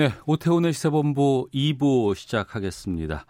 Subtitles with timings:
[0.00, 3.26] 네, 오태훈의 시사본부 2부 시작하겠습니다.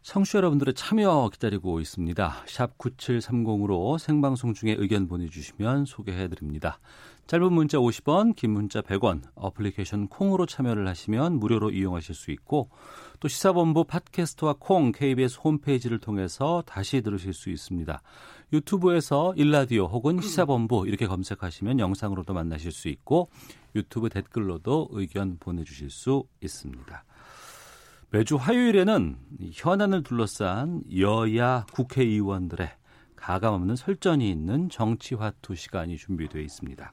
[0.00, 2.44] 청취자 여러분들의 참여 기다리고 있습니다.
[2.46, 6.78] 샵 9730으로 생방송 중에 의견 보내주시면 소개해드립니다.
[7.26, 12.70] 짧은 문자 50원, 긴 문자 100원, 어플리케이션 콩으로 참여를 하시면 무료로 이용하실 수 있고
[13.20, 18.00] 또 시사본부 팟캐스트와 콩 KBS 홈페이지를 통해서 다시 들으실 수 있습니다.
[18.52, 23.28] 유튜브에서 일라디오 혹은 시사본부 이렇게 검색하시면 영상으로도 만나실 수 있고
[23.74, 27.04] 유튜브 댓글로도 의견 보내주실 수 있습니다.
[28.10, 29.16] 매주 화요일에는
[29.52, 32.70] 현안을 둘러싼 여야 국회의원들의
[33.16, 36.92] 가감없는 설전이 있는 정치화투 시간이 준비되어 있습니다.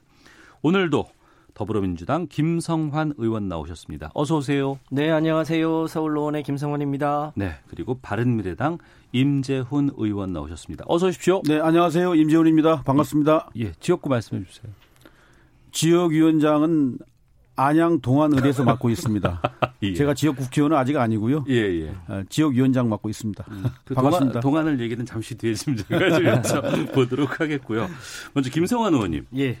[0.60, 1.08] 오늘도
[1.56, 4.10] 더불어민주당 김성환 의원 나오셨습니다.
[4.12, 4.78] 어서 오세요.
[4.90, 5.86] 네, 안녕하세요.
[5.86, 7.32] 서울로원의 김성환입니다.
[7.34, 8.76] 네, 그리고 바른미래당
[9.12, 10.84] 임재훈 의원 나오셨습니다.
[10.86, 11.40] 어서 오십시오.
[11.48, 12.14] 네, 안녕하세요.
[12.14, 12.82] 임재훈입니다.
[12.82, 13.48] 반갑습니다.
[13.56, 14.70] 예, 지역구 말씀해 주세요.
[15.72, 16.98] 지역위원장은
[17.56, 19.40] 안양 동안을에서 맡고 있습니다.
[19.84, 19.94] 예.
[19.94, 21.46] 제가 지역 국회의원은 아직 아니고요.
[21.48, 21.94] 예, 예.
[22.08, 23.44] 어, 지역 위원장 맡고 있습니다.
[23.86, 24.40] 그 반갑습니다.
[24.40, 27.88] 동안, 동안 을 얘기는 잠시 뒤에 좀 제가 좀 보도록 하겠고요.
[28.34, 29.24] 먼저 김성환 의원님.
[29.38, 29.56] 예.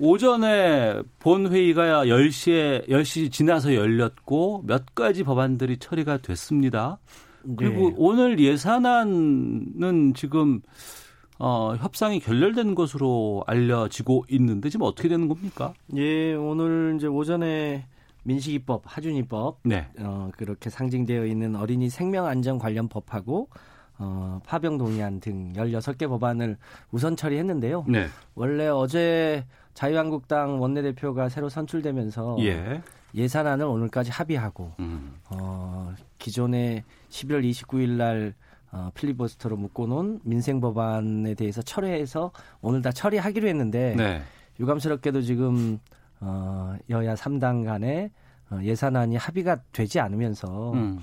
[0.00, 6.98] 오전에 본 회의가 10시에 10시 지나서 열렸고 몇 가지 법안들이 처리가 됐습니다.
[7.56, 7.94] 그리고 네.
[7.96, 10.60] 오늘 예산안은 지금
[11.38, 15.72] 어, 협상이 결렬된 것으로 알려지고 있는데 지금 어떻게 되는 겁니까?
[15.96, 17.86] 예, 오늘 이제 오전에
[18.24, 19.88] 민식이법, 하준이법, 네.
[20.00, 23.48] 어, 그렇게 상징되어 있는 어린이 생명 안전 관련 법하고
[23.98, 26.56] 어, 파병 동의안 등 16개 법안을
[26.90, 27.84] 우선 처리했는데요.
[27.88, 28.06] 네.
[28.34, 29.44] 원래 어제
[29.78, 32.82] 자유한국당 원내대표가 새로 선출되면서 예.
[33.14, 35.14] 예산안을 오늘까지 합의하고 음.
[35.30, 38.34] 어, 기존에 11월 29일 날
[38.72, 44.20] 어, 필리버스터로 묶어놓은 민생 법안에 대해서 철회해서 오늘 다 처리하기로 했는데 네.
[44.58, 45.78] 유감스럽게도 지금
[46.18, 48.10] 어, 여야 3당 간에
[48.50, 50.98] 어, 예산안이 합의가 되지 않으면서 음.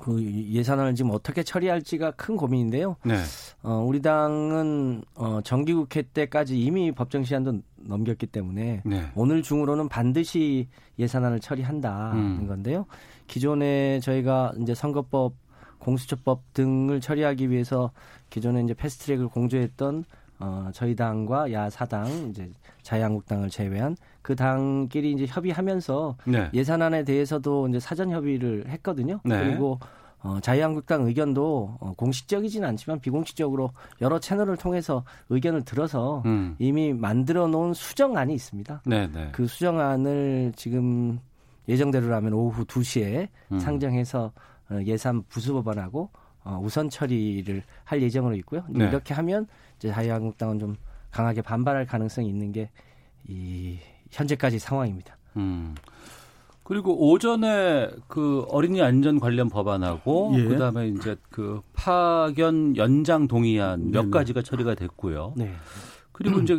[0.00, 2.96] 그 예산안을 지금 어떻게 처리할지가 큰 고민인데요.
[3.04, 3.16] 네.
[3.62, 9.10] 어, 우리 당은 어, 정기국회 때까지 이미 법정 시한도 넘겼기 때문에 네.
[9.14, 10.68] 오늘 중으로는 반드시
[10.98, 12.46] 예산안을 처리한다는 음.
[12.46, 12.86] 건데요.
[13.26, 15.34] 기존에 저희가 이제 선거법,
[15.78, 17.90] 공수처법 등을 처리하기 위해서
[18.28, 20.04] 기존에 이제 패스트트랙을 공조했던
[20.40, 22.50] 어, 저희 당과 야 사당 이제
[22.82, 26.50] 자유한국당을 제외한 그 당끼리 이제 협의하면서 네.
[26.52, 29.20] 예산안에 대해서도 이제 사전 협의를 했거든요.
[29.24, 29.38] 네.
[29.38, 29.78] 그리고
[30.22, 33.70] 어, 자유한국당 의견도 어, 공식적이지는 않지만 비공식적으로
[34.00, 36.56] 여러 채널을 통해서 의견을 들어서 음.
[36.58, 38.82] 이미 만들어 놓은 수정안이 있습니다.
[38.86, 39.28] 네, 네.
[39.32, 41.18] 그 수정안을 지금
[41.68, 43.58] 예정대로라면 오후 2시에 음.
[43.58, 44.32] 상정해서
[44.70, 46.10] 어, 예산 부수법안하고
[46.44, 48.64] 어, 우선 처리를 할 예정으로 있고요.
[48.68, 48.86] 네.
[48.88, 49.46] 이렇게 하면
[49.78, 50.76] 이제 자유한국당은 좀
[51.10, 52.70] 강하게 반발할 가능성이 있는 게
[53.28, 53.78] 이
[54.10, 55.16] 현재까지 상황입니다.
[55.36, 55.74] 음.
[56.62, 60.44] 그리고 오전에 그 어린이 안전 관련 법안하고 예.
[60.44, 64.10] 그다음에 이제 그 파견 연장 동의안 몇 네네.
[64.10, 65.34] 가지가 처리가 됐고요.
[65.36, 65.52] 네.
[66.12, 66.56] 그리고 이제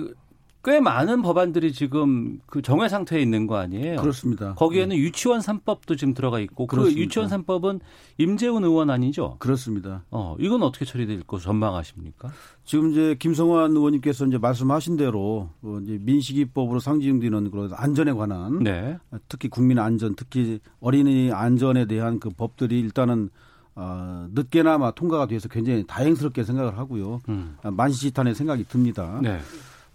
[0.63, 3.99] 꽤 많은 법안들이 지금 그 정회 상태에 있는 거 아니에요?
[3.99, 4.53] 그렇습니다.
[4.53, 7.01] 거기에는 유치원 3법도 지금 들어가 있고 그 그렇습니다.
[7.01, 7.79] 유치원 3법은
[8.19, 9.37] 임재훈 의원 아니죠?
[9.39, 10.03] 그렇습니다.
[10.11, 12.29] 어, 이건 어떻게 처리될 거 전망하십니까?
[12.63, 18.99] 지금 이제 김성환 의원님께서 이제 말씀하신 대로 어, 이제 민식이법으로 상징되는 그런 안전에 관한 네.
[19.29, 23.29] 특히 국민 안전, 특히 어린이 안전에 대한 그 법들이 일단은
[23.73, 27.21] 어, 늦게나마 통과가 돼서 굉장히 다행스럽게 생각을 하고요.
[27.29, 27.57] 음.
[27.63, 29.19] 아, 만시지탄의 생각이 듭니다.
[29.23, 29.39] 네.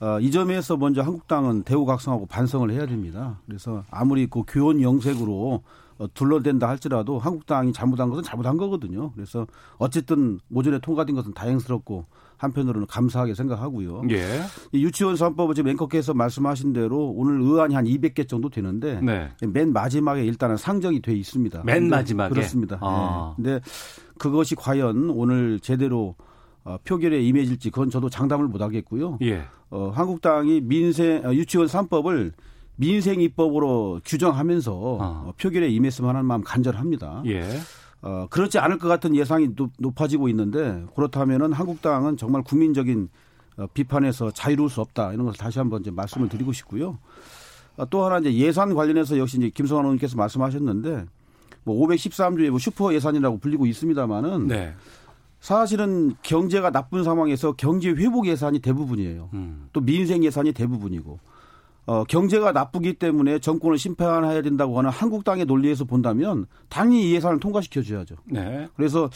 [0.01, 3.41] 어, 이 점에서 먼저 한국당은 대우각성하고 반성을 해야 됩니다.
[3.47, 5.63] 그래서 아무리 그 교원 영색으로
[5.99, 9.13] 어, 둘러댄다 할지라도 한국당이 잘못한 것은 잘못한 거거든요.
[9.13, 9.47] 그래서
[9.79, 12.05] 어쨌든 오전에 통과된 것은 다행스럽고
[12.37, 14.03] 한편으로는 감사하게 생각하고요.
[14.11, 14.43] 예.
[14.73, 19.31] 이 유치원 3법을 지금 앵커께서 말씀하신 대로 오늘 의안이 한 200개 정도 되는데 네.
[19.47, 21.63] 맨 마지막에 일단은 상정이 돼 있습니다.
[21.65, 22.35] 맨 마지막에?
[22.35, 22.79] 그렇습니다.
[22.83, 23.35] 아.
[23.39, 23.45] 네.
[23.53, 23.65] 근데
[24.19, 26.15] 그것이 과연 오늘 제대로
[26.67, 29.19] 어, 표결에 임해질지 그건 저도 장담을 못 하겠고요.
[29.23, 29.45] 예.
[29.71, 32.33] 어, 한국당이 민생 어, 유치원 3법을
[32.75, 35.05] 민생 입법으로 규정하면서 아.
[35.27, 37.23] 어, 표결에 임했으면 하는 마음 간절합니다.
[37.27, 37.49] 예.
[38.03, 43.11] 어, 그렇지 않을 것 같은 예상이 높, 높아지고 있는데 그렇다면은 한국당은 정말 국민적인
[43.59, 46.99] 어, 비판에서 자유로울 수 없다 이런 것을 다시 한번 이제 말씀을 드리고 싶고요.
[47.77, 51.07] 어, 또 하나 이제 예산 관련해서 역시 이제 김성환 의원께서 말씀하셨는데
[51.63, 54.75] 뭐 513조의 뭐 슈퍼 예산이라고 불리고 있습니다만은 네.
[55.41, 59.31] 사실은 경제가 나쁜 상황에서 경제 회복 예산이 대부분이에요.
[59.35, 59.69] 음.
[59.73, 61.19] 또 민생 예산이 대부분이고
[61.87, 67.83] 어, 경제가 나쁘기 때문에 정권을 심판해야 된다고 하는 한국당의 논리에서 본다면 당연히 이 예산을 통과시켜
[67.83, 68.17] 줘야죠.
[68.25, 68.69] 네.
[68.77, 69.09] 그래서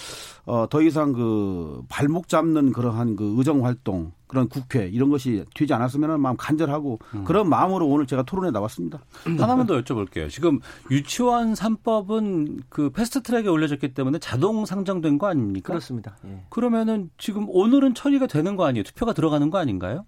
[0.47, 5.75] 어, 더 이상 그 발목 잡는 그러한 그 의정 활동 그런 국회 이런 것이 되지
[5.75, 7.25] 않았으면 마음 간절하고 음.
[7.25, 9.01] 그런 마음으로 오늘 제가 토론에 나왔습니다.
[9.27, 10.31] 하나만 더 여쭤볼게요.
[10.31, 10.61] 지금
[10.93, 15.67] 유치원 3법은 그 패스트 트랙에 올려졌기 때문에 자동 상정된 거 아닙니까?
[15.73, 16.17] 그렇습니다.
[16.27, 16.45] 예.
[16.49, 18.85] 그러면은 지금 오늘은 처리가 되는 거 아니에요?
[18.85, 20.05] 투표가 들어가는 거 아닌가요?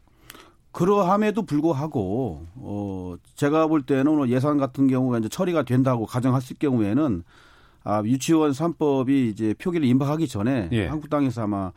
[0.72, 7.22] 그러함에도 불구하고 어 제가 볼 때는 오늘 예산 같은 경우에 이제 처리가 된다고 가정했을 경우에는
[7.84, 10.86] 아 유치원 3법이 이제 표기를 임박하기 전에 예.
[10.86, 11.72] 한국당에서 아마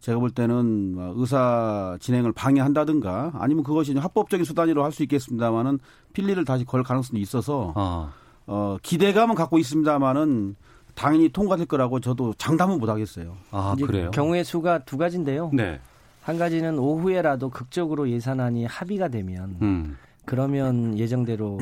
[0.00, 5.78] 제가 볼 때는 뭐 의사 진행을 방해한다든가 아니면 그것이 합법적인 수단으로 할 수 있겠습니다만은
[6.12, 8.12] 필리를 다시 걸 가능성이 있어서 아,
[8.46, 10.56] 어 기대감은 갖고 있습니다만은
[10.94, 13.36] 당연히 통과될 거라고 저도 장담은 못 하겠어요.
[13.52, 14.10] 아 그래요?
[14.10, 15.50] 경우의 수가 두 가지인데요.
[15.54, 15.80] 네.
[16.22, 19.96] 한 가지는 오후에라도 극적으로 예산안이 합의가 되면 음.
[20.24, 21.58] 그러면 예정대로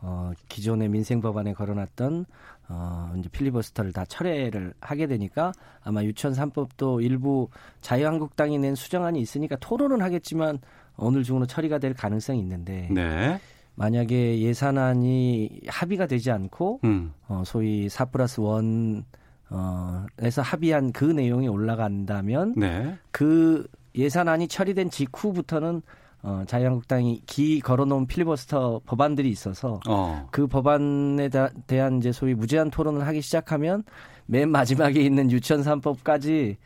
[0.00, 2.24] 어, 기존의 민생 법안에 걸어놨던
[2.70, 5.52] 어, 이제 필리버스터를 다 철회를 하게 되니까
[5.82, 7.48] 아마 유치원 3법도 일부
[7.82, 10.58] 자유한국당이 낸 수정안이 있으니까 토론은 하겠지만
[10.96, 13.38] 오늘 중으로 처리가 될 가능성이 있는데 네.
[13.74, 17.12] 만약에 예산안이 합의가 되지 않고 음.
[17.28, 19.02] 어, 소위 4 플러스 1
[19.50, 22.96] 어, 에서 합의한 그 내용이 올라간다면 네.
[23.10, 23.66] 그
[24.02, 25.82] 예산안이 처리된 직후부터는
[26.22, 30.26] 어, 자유한국당이 기 걸어놓은 필리버스터 법안들이 있어서 어.
[30.30, 33.84] 그 법안에 다- 대한 이제 소위 무제한 토론을 하기 시작하면
[34.26, 36.56] 맨 마지막에 있는 유치원 3법까지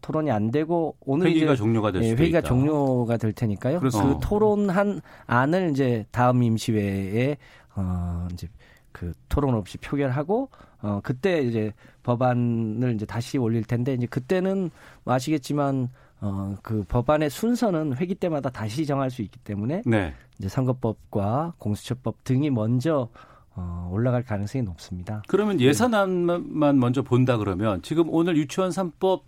[0.00, 2.48] 토론이 안 되고 오늘 회기가 이제 종료가 될 예, 회기가 있다.
[2.48, 3.74] 종료가 될 테니까요.
[3.74, 4.18] 그 그렇습니다.
[4.20, 7.36] 토론한 안을 이제 다음 임시회에
[7.76, 8.48] 어 이제
[8.92, 10.48] 그 토론 없이 표결하고
[10.80, 11.72] 어 그때 이제
[12.02, 14.70] 법안을 이제 다시 올릴 텐데 이제 그때는
[15.04, 15.90] 뭐 아시겠지만
[16.22, 20.14] 어 그 법안의 순서는 회기 때마다 다시 정할 수 있기 때문에 네.
[20.38, 23.08] 이제 선거법과 공수처법 등이 먼저
[23.54, 25.22] 어 올라갈 가능성이 높습니다.
[25.28, 29.22] 그러면 예산안만 먼저 본다 그러면 지금 오늘 유치원 3법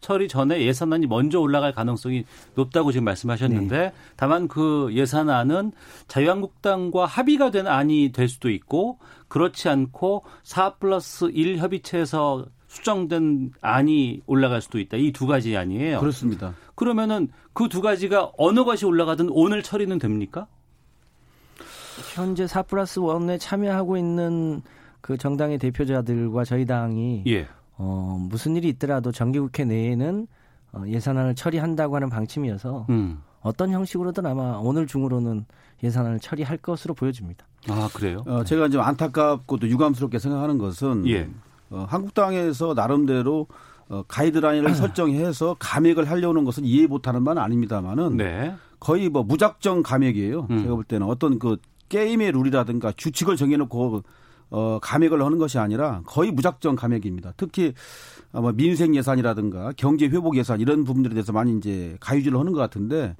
[0.00, 5.72] 처리 전에 예산안이 먼저 올라갈 가능성이 높다고 지금 말씀하셨는데 다만 그 예산안은
[6.06, 8.98] 자유한국당과 합의가 된 안이 될 수도 있고
[9.28, 14.96] 그렇지 않고 4 플러스 1 협의체에서 수정된 안이 올라갈 수도 있다.
[14.96, 16.00] 이 두 가지 아니에요.
[16.00, 16.54] 그렇습니다.
[16.74, 20.46] 그러면은 그 두 가지가 어느 것이 올라가든 오늘 처리는 됩니까?
[22.14, 24.62] 현재 4 플러스 1에 참여하고 있는
[25.00, 27.46] 그 정당의 대표자들과 저희 당이 예.
[27.78, 30.26] 어, 무슨 일이 있더라도 정기국회 내에는
[30.72, 33.22] 어, 예산안을 처리한다고 하는 방침이어서 음.
[33.40, 35.46] 어떤 형식으로든 아마 오늘 중으로는
[35.82, 37.46] 예산안을 처리할 것으로 보여집니다.
[37.68, 38.24] 아, 그래요?
[38.26, 41.28] 어, 제가 이제 안타깝고 또 유감스럽게 생각하는 것은 예.
[41.70, 43.46] 어, 한국당에서 나름대로
[43.88, 48.54] 어, 가이드라인을 설정해서 감액을 하려는 것은 이해 못하는 바는 아닙니다만은 네.
[48.80, 50.46] 거의 뭐 무작정 감액이에요.
[50.50, 50.62] 음.
[50.62, 51.56] 제가 볼 때는 어떤 그
[51.88, 54.02] 게임의 룰이라든가 규칙을 정해놓고
[54.50, 57.32] 어, 감액을 하는 것이 아니라 거의 무작정 감액입니다.
[57.36, 57.74] 특히
[58.32, 63.16] 아마 민생 예산이라든가 경제 회복 예산 이런 부분들에 대해서 많이 이제 가유지를 하는 것 같은데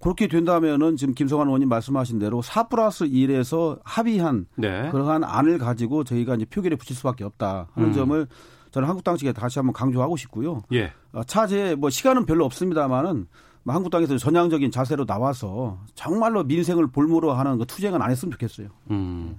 [0.00, 4.88] 그렇게 된다면은 지금 김성환 의원님 말씀하신 대로 4 플러스 1에서 합의한 네.
[4.90, 7.92] 그러한 안을 가지고 저희가 이제 표결에 붙일 수밖에 없다 하는 음.
[7.92, 8.26] 점을
[8.70, 10.62] 저는 한국당 측에 다시 한번 강조하고 싶고요.
[10.72, 10.92] 예.
[11.12, 13.26] 어, 차제 뭐 시간은 별로 없습니다만은
[13.62, 18.68] 뭐 한국당에서 전향적인 자세로 나와서 정말로 민생을 볼모로 하는 그 투쟁은 안 했으면 좋겠어요.
[18.90, 19.36] 음.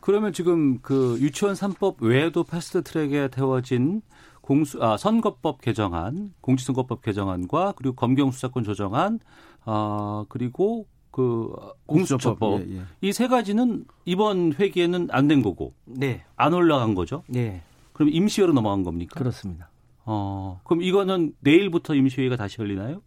[0.00, 4.02] 그러면 지금 그 유치원 3법 외에도 패스트 트랙에 태워진
[4.40, 9.20] 공수 아 선거법 개정안, 공직선거법 개정안과 그리고 검경 수사권 조정안
[9.64, 11.52] 아 그리고 그
[11.86, 12.82] 공수처법 예, 예.
[13.02, 17.22] 이세 가지는 이번 회기에는 안 된 거고 네, 안 올라간 거죠.
[17.28, 19.18] 네, 그럼 임시회로 넘어간 겁니까?
[19.18, 19.68] 그렇습니다.
[20.04, 23.02] 어, 그럼 이거는 내일부터 임시회가 다시 열리나요?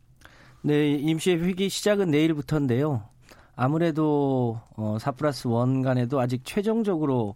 [0.62, 3.03] 네, 임시회 회기 시작은 내일부터인데요.
[3.55, 7.35] 아무래도 어, 4 플러스 1 간에도 아직 최종적으로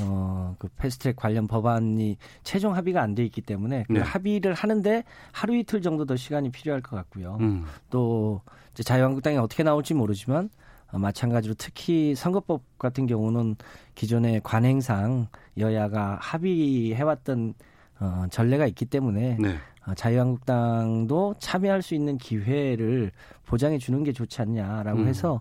[0.00, 4.00] 어, 그 패스트트랙 관련 법안이 최종 합의가 안 돼 있기 때문에 그 네.
[4.00, 7.38] 합의를 하는데 하루 이틀 정도 더 시간이 필요할 것 같고요.
[7.40, 7.64] 음.
[7.90, 10.50] 또 이제 자유한국당이 어떻게 나올지 모르지만
[10.92, 13.56] 어, 마찬가지로 특히 선거법 같은 경우는
[13.94, 15.28] 기존의 관행상
[15.58, 17.54] 여야가 합의해왔던
[18.00, 19.56] 어, 전례가 있기 때문에 네.
[19.86, 23.12] 어, 자유한국당도 참여할 수 있는 기회를
[23.46, 25.08] 보장해 주는 게 좋지 않냐라고 음.
[25.08, 25.40] 해서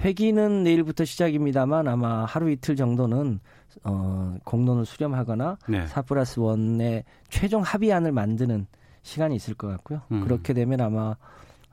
[0.00, 3.40] 회기는 내일부터 시작입니다만 아마 하루 이틀 정도는
[3.82, 5.86] 어, 공론을 수렴하거나 네.
[5.86, 8.66] 4 플러스 1의 최종 합의안을 만드는
[9.02, 10.02] 시간이 있을 것 같고요.
[10.12, 10.22] 음.
[10.22, 11.16] 그렇게 되면 아마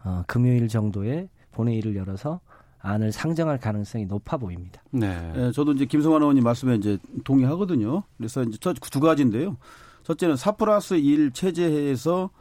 [0.04, 2.40] 어, 금요일 정도에 본회의를 열어서
[2.80, 4.82] 안을 상정할 가능성이 높아 보입니다.
[4.92, 5.34] 네.
[5.36, 8.04] 예, 저도 이제 김성환 의원님 말씀에 이제 동의하거든요.
[8.18, 9.58] 그래서 이제 두 가지인데요.
[10.04, 12.32] 첫째는 4 플러스 1 체제에서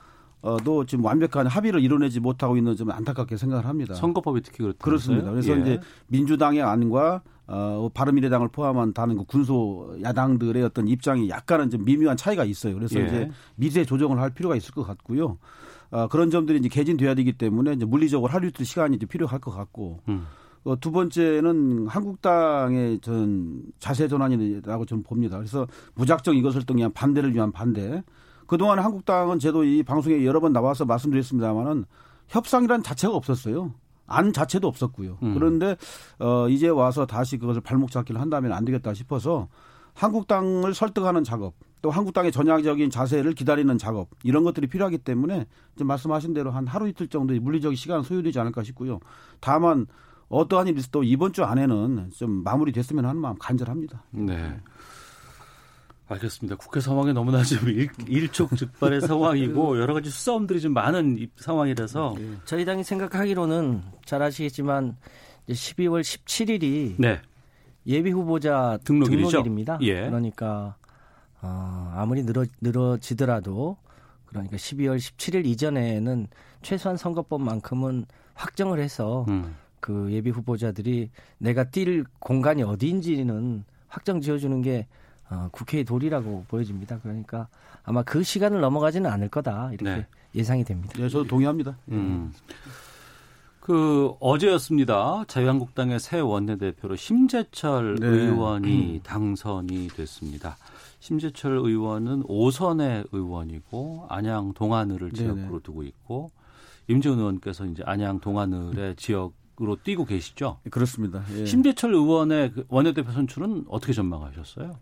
[0.42, 3.94] 어도 지금 완벽한 합의를 이뤄내지 못하고 있는 좀 안타깝게 생각을 합니다.
[3.94, 4.78] 선거법이 특히 그렇다.
[4.82, 5.30] 그렇습니다.
[5.30, 5.60] 그래서 예.
[5.60, 12.16] 이제 민주당의 안과 어, 바른미래당을 포함한 다른 그 군소 야당들의 어떤 입장이 약간은 좀 미묘한
[12.16, 12.74] 차이가 있어요.
[12.74, 13.06] 그래서 예.
[13.06, 15.36] 이제 미세 조정을 할 필요가 있을 것 같고요.
[15.90, 19.50] 어, 그런 점들이 이제 개진돼야 되기 때문에 이제 물리적으로 하루 이틀 시간이 이제 필요할 것
[19.50, 20.26] 같고 음.
[20.62, 25.36] 어, 두 번째는 한국당의 전 자세 전환이라고 저는 봅니다.
[25.36, 28.04] 그래서 무작정 이것을 또 그냥 반대를 위한 반대.
[28.46, 31.84] 그동안 한국당은 저도 이 방송에 여러 번 나와서 말씀드렸습니다마는
[32.28, 33.74] 협상이란 자체가 없었어요.
[34.10, 35.18] 안 자체도 없었고요.
[35.22, 35.34] 음.
[35.34, 35.76] 그런데
[36.18, 39.48] 어 이제 와서 다시 그것을 발목 잡기를 한다면 안 되겠다 싶어서
[39.94, 46.34] 한국당을 설득하는 작업, 또 한국당의 전향적인 자세를 기다리는 작업 이런 것들이 필요하기 때문에 지금 말씀하신
[46.34, 49.00] 대로 한 하루 이틀 정도의 물리적인 시간 소요되지 않을까 싶고요.
[49.40, 49.86] 다만
[50.28, 54.04] 어떠한 일이 있어도 이번 주 안에는 좀 마무리됐으면 하는 마음 간절합니다.
[54.10, 54.60] 네.
[56.14, 56.56] 알겠습니다.
[56.56, 62.64] 국회 상황이 너무나 좀 일, 일촉즉발의 상황이고 여러 가지 수싸움들이 좀 많은 이- 상황이라서 저희
[62.64, 64.96] 당이 생각하기로는 잘 아시겠지만
[65.46, 67.20] 이제 12월 17일이 네.
[67.86, 69.28] 예비 후보자 등록일이죠?
[69.30, 69.78] 등록일입니다.
[69.82, 70.02] 예.
[70.06, 70.76] 그러니까
[71.42, 73.76] 어, 아무리 늘어 늘어지더라도
[74.26, 76.26] 그러니까 12월 17일 이전에는
[76.62, 79.54] 최소한 선거법만큼은 확정을 해서 음.
[79.80, 84.86] 그 예비 후보자들이 내가 뛸 공간이 어디인지는 확정 지어주는 게
[85.30, 86.98] 어, 국회의 도리라고 보여집니다.
[87.02, 87.48] 그러니까
[87.84, 90.06] 아마 그 시간을 넘어가지는 않을 거다 이렇게 네.
[90.34, 90.94] 예상이 됩니다.
[90.96, 91.76] 네, 저도 동의합니다.
[91.90, 92.32] 음.
[93.60, 95.24] 그 어제였습니다.
[95.28, 98.06] 자유한국당의 새 원내대표로 심재철 네.
[98.06, 100.56] 의원이 당선이 됐습니다.
[100.98, 105.14] 심재철 의원은 오선의 의원이고 안양 동안을을 네네.
[105.14, 106.30] 지역으로 두고 있고
[106.88, 110.58] 임재훈 의원께서 이제 안양 동안을의 지역 으로 뛰고 계시죠.
[110.70, 111.22] 그렇습니다.
[111.34, 111.44] 예.
[111.44, 114.78] 심재철 의원의 그 원내대표 선출은 어떻게 전망하셨어요?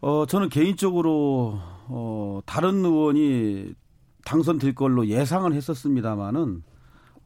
[0.00, 3.74] 어, 저는 개인적으로 어, 다른 의원이
[4.24, 6.62] 당선될 걸로 예상을 했었습니다마는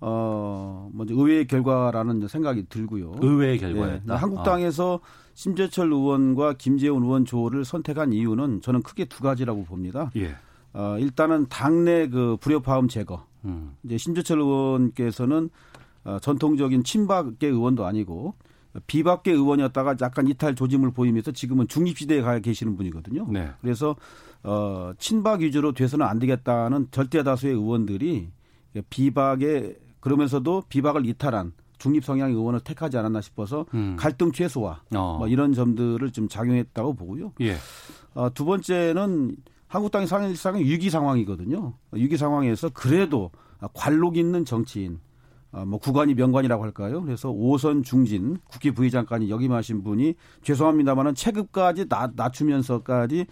[0.02, 3.16] 어, 먼저 의외의 결과라는 이제 생각이 들고요.
[3.20, 4.16] 의외의 예, 결과였다.
[4.16, 5.00] 한국당에서
[5.34, 10.04] 심재철 의원과 김재훈 의원 조를 선택한 이유는 저는 크게 두 가지라고 봅니다.
[10.04, 10.34] 아, 예.
[10.72, 13.24] 어, 일단은 당내 그 불협화음 제거.
[13.44, 13.74] 음.
[13.82, 15.50] 이제 심재철 의원께서는
[16.04, 18.34] 어, 전통적인 친박계 의원도 아니고
[18.86, 23.26] 비박계 의원이었다가 약간 이탈 조짐을 보이면서 지금은 중립지대에 가 계시는 분이거든요.
[23.30, 23.50] 네.
[23.60, 23.96] 그래서
[24.42, 28.30] 어, 친박 위주로 돼서는 안 되겠다는 절대 다수의 의원들이
[28.88, 33.96] 비박에 그러면서도 비박을 이탈한 중립 성향의 의원을 택하지 않았나 싶어서 음.
[33.98, 35.16] 갈등 최소화 어.
[35.18, 37.32] 뭐 이런 점들을 좀 작용했다고 보고요.
[37.40, 37.56] 예.
[38.14, 39.36] 어, 두 번째는
[39.66, 41.74] 한국당이 사실상 위기 상황이거든요.
[41.92, 43.30] 위기 상황에서 그래도
[43.72, 45.00] 관록 있는 정치인,
[45.52, 47.02] 어, 뭐 구관이 명관이라고 할까요?
[47.02, 53.26] 그래서 오선 중진 국회 부의장까지 역임하신 분이 죄송합니다만은 체급까지 낮, 낮추면서까지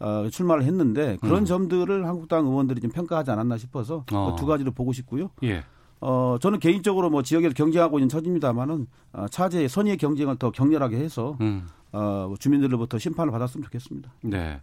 [0.00, 1.44] 어, 출마를 했는데 그런 음.
[1.44, 4.32] 점들을 한국당 의원들이 좀 평가하지 않았나 싶어서 어.
[4.32, 5.30] 그두 가지를 보고 싶고요.
[5.44, 5.62] 예.
[6.00, 11.36] 어, 저는 개인적으로 뭐 지역에서 경쟁하고 있는 처지입니다만은 어, 차제의 선의의 경쟁을 더 격렬하게 해서
[11.40, 11.64] 음.
[11.92, 14.12] 어, 주민들로부터 심판을 받았으면 좋겠습니다.
[14.24, 14.60] 네.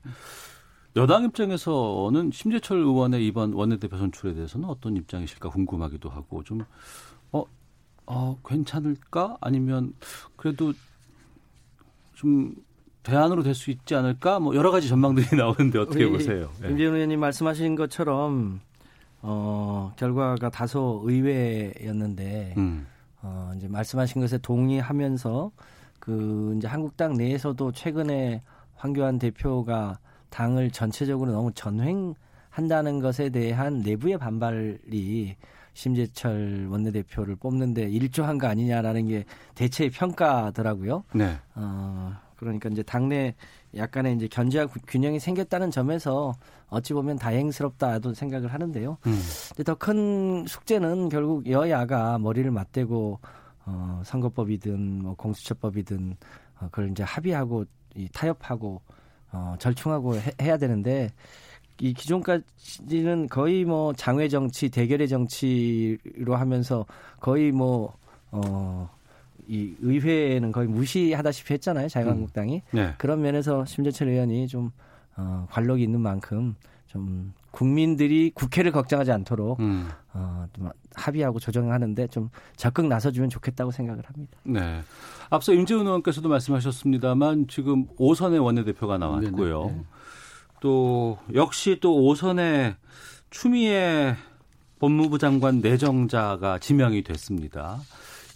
[0.96, 6.65] 여당 입장에서는 심재철 의원의 이번 원내대표 선출에 대해서는 어떤 입장이실까 궁금하기도 하고 좀
[7.31, 7.43] 어,
[8.08, 9.93] 어 괜찮을까 아니면
[10.36, 10.74] 그래도
[12.13, 12.55] 좀
[13.03, 16.50] 대안으로 될 수 있지 않을까 뭐 여러 가지 전망들이 나오는데 어떻게 보세요?
[16.63, 16.69] 예.
[16.69, 18.60] 임재훈 의원님 말씀하신 것처럼
[19.22, 22.88] 어, 결과가 다소 의외였는데 음.
[23.22, 25.51] 어, 이제 말씀하신 것에 동의하면서
[26.00, 28.41] 그 이제 한국당 내에서도 최근에
[28.75, 35.36] 황교안 대표가 당을 전체적으로 너무 전횡한다는 것에 대한 내부의 반발이
[35.74, 41.03] 심재철 원내대표를 뽑는데 일조한 거 아니냐라는 게 대체의 평가더라고요.
[41.13, 41.38] 네.
[41.55, 43.33] 어, 그러니까 이제 당내
[43.75, 46.33] 약간의 이제 견제와 구- 균형이 생겼다는 점에서
[46.67, 48.98] 어찌 보면 다행스럽다도 생각을 하는데요.
[49.05, 49.21] 음.
[49.63, 53.19] 더큰 숙제는 결국 여야가 머리를 맞대고
[53.65, 56.15] 어, 선거법이든 뭐 공수처법이든
[56.62, 58.81] 어, 그걸 이제 합의하고 이 타협하고
[59.31, 61.12] 어, 절충하고 해, 해야 되는데
[61.81, 66.86] 이 기존까지는 거의 뭐 장외 정치, 대결의 정치로 하면서
[67.19, 67.93] 거의 뭐
[68.31, 68.89] 어,
[69.48, 71.88] 이 의회는 거의 무시하다시피 했잖아요.
[71.88, 72.62] 자유한국당이.
[72.71, 72.93] 네.
[72.98, 74.71] 그런 면에서 심재철 의원이 좀
[75.15, 76.55] 어, 관록이 있는 만큼
[76.88, 79.89] 좀 국민들이 국회를 걱정하지 않도록 음.
[80.13, 84.37] 어, 좀 합의하고 조정하는데 좀 적극 나서주면 좋겠다고 생각을 합니다.
[84.43, 84.81] 네.
[85.29, 89.65] 앞서 임재훈 의원께서도 말씀하셨습니다만 지금 오선의 원내대표가 나왔고요.
[89.65, 89.77] 네네.
[89.77, 89.83] 네.
[90.61, 92.75] 또 역시 또 오선의
[93.29, 94.15] 추미애
[94.79, 97.79] 법무부 장관 내정자가 지명이 됐습니다.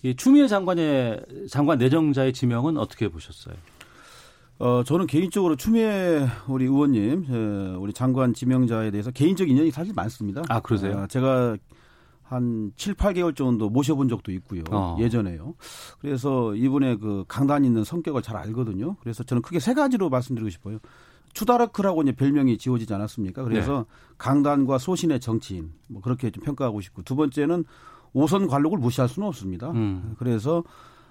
[0.03, 3.55] 이 추미애 장관의 장관 내정자의 지명은 어떻게 보셨어요?
[4.59, 10.43] 어, 저는 개인적으로 추미애 우리 의원님, 우리 장관 지명자에 대해서 개인적 인연이 사실 많습니다.
[10.49, 10.99] 아, 그러세요?
[10.99, 11.57] 어, 제가
[12.23, 14.63] 한 7, 8개월 정도 모셔본 적도 있고요.
[14.71, 14.95] 어.
[14.99, 15.55] 예전에요.
[15.99, 18.95] 그래서 이분의 그 강단 있는 성격을 잘 알거든요.
[19.01, 20.79] 그래서 저는 크게 세 가지로 말씀드리고 싶어요.
[21.33, 23.43] 추다르크라고 이제 별명이 지어지지 않았습니까?
[23.43, 23.83] 그래서 네.
[24.17, 27.65] 강단과 소신의 정치인 뭐 그렇게 좀 평가하고 싶고 두 번째는
[28.13, 29.71] 오선 관록을 무시할 수는 없습니다.
[29.71, 30.15] 음.
[30.17, 30.63] 그래서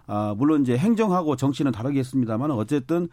[0.06, 3.08] 아 물론 이제 행정하고 정치는 다르겠습니다만 어쨌든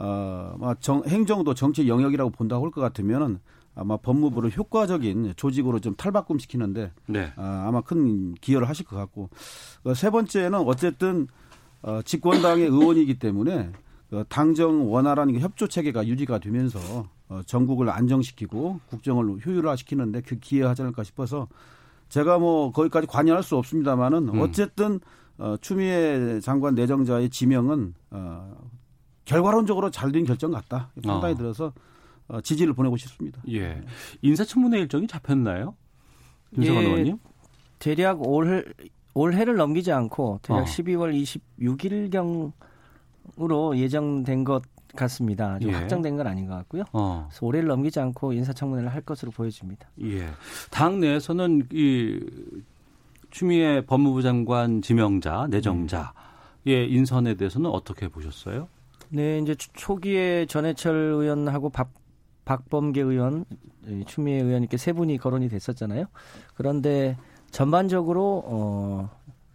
[0.00, 3.40] 어, 정, 행정도 정치 영역이라고 본다고 할 것 같으면은
[3.74, 7.32] 아마 법무부를 효과적인 조직으로 좀 탈바꿈시키는데 네.
[7.36, 9.30] 아, 아마 큰 기여를 하실 것 같고
[9.84, 11.28] 어, 세 번째는 어쨌든
[11.82, 13.70] 어, 집권당의 의원이기 때문에
[14.12, 21.04] 어, 당정 원활한 협조 체계가 유지가 되면서 어, 전국을 안정시키고 국정을 효율화시키는데 그 기여하지 않을까
[21.04, 21.46] 싶어서
[22.08, 24.40] 제가 뭐 거기까지 관여할 수 없습니다만은 음.
[24.40, 25.00] 어쨌든
[25.38, 28.52] 어, 추미애 장관 내정자의 지명은 어,
[29.30, 30.90] 결과론적으로 잘된 결정 같다.
[31.04, 31.36] 판단이 어.
[31.36, 31.72] 들어서
[32.26, 33.40] 어, 지지를 보내고 싶습니다.
[33.48, 33.80] 예.
[34.22, 35.76] 인사청문회 일정이 잡혔나요?
[36.56, 37.18] 윤석열 예, 의원님?
[37.78, 38.74] 대략 올
[39.14, 40.64] 올해를 넘기지 않고 대략 어.
[40.64, 41.14] 12월
[43.38, 44.62] 26일경으로 예정된 것
[44.96, 45.60] 같습니다.
[45.60, 45.74] 좀 예.
[45.74, 46.82] 확정된 건 아닌 것 같고요.
[46.92, 47.28] 어.
[47.30, 49.88] 그래서 올해를 넘기지 않고 인사청문회를 할 것으로 보여집니다.
[50.02, 50.28] 예.
[50.72, 52.18] 당 내에서는 이
[53.30, 56.12] 추미애 법무부 장관 지명자, 내정자
[56.66, 58.68] 의 인선에 대해서는 어떻게 보셨어요?
[59.10, 61.92] 네, 이제 초기에 전해철 의원하고 박,
[62.44, 63.44] 박범계 의원,
[64.06, 66.06] 추미애 의원 이렇게 세 분이 거론이 됐었잖아요.
[66.54, 67.16] 그런데
[67.50, 69.10] 전반적으로 어,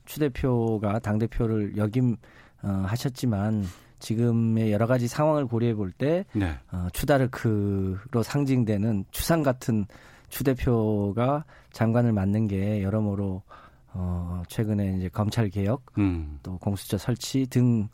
[0.06, 2.18] 추 대표가 당 대표를 역임
[2.62, 3.64] 어, 하셨지만
[4.00, 6.54] 지금의 여러 가지 상황을 고려해 볼때 네.
[6.72, 9.86] 어, 추다르크로 상징되는 추상 같은
[10.30, 13.42] 추 대표가 장관을 맡는 게 여러모로
[13.94, 16.38] 어, 최근에 이제 검찰 개혁, 음.
[16.44, 17.88] 또 공수처 설치 등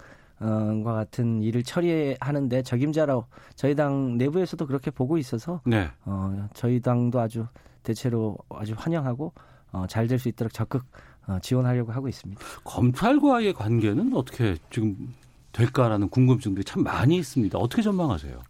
[0.84, 5.88] 과 같은 일을 처리하는데 적임자로 저희 당 내부에서도 그렇게 보고 있어서 네.
[6.06, 7.46] 어, 저희 당도 아주
[7.84, 9.34] 대체로 아주 환영하고
[9.72, 10.84] 어, 잘 될 수 있도록 적극
[11.27, 12.42] 어, 지원하려고 하고 있습니다.
[12.64, 15.14] 검찰과의 관계는 어떻게 지금
[15.51, 17.58] 될까라는 궁금증들이 참 많이 있습니다.
[17.60, 18.42] 어떻게 전망하세요?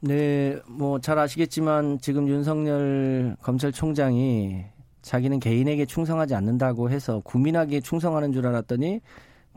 [0.00, 4.64] 네, 뭐 잘 아시겠지만 지금 윤석열 검찰총장이
[5.02, 9.00] 자기는 개인에게 충성하지 않는다고 해서 국민에게 충성하는 줄 알았더니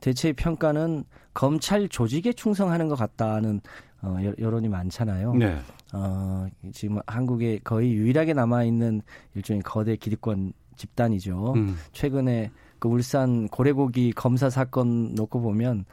[0.01, 1.03] 대체 평가는
[1.33, 3.61] 검찰 조직에 충성하는 것 같다는
[4.01, 5.33] 어, 여론이 많잖아요.
[5.33, 5.57] 네.
[5.93, 9.01] 어, 지금 한국에 거의 유일하게 남아 있는
[9.33, 11.53] 일종의 거대 기득권 집단이죠.
[11.55, 11.75] 음.
[11.93, 15.85] 최근에 그 울산 고래고기 검사 사건 놓고 보면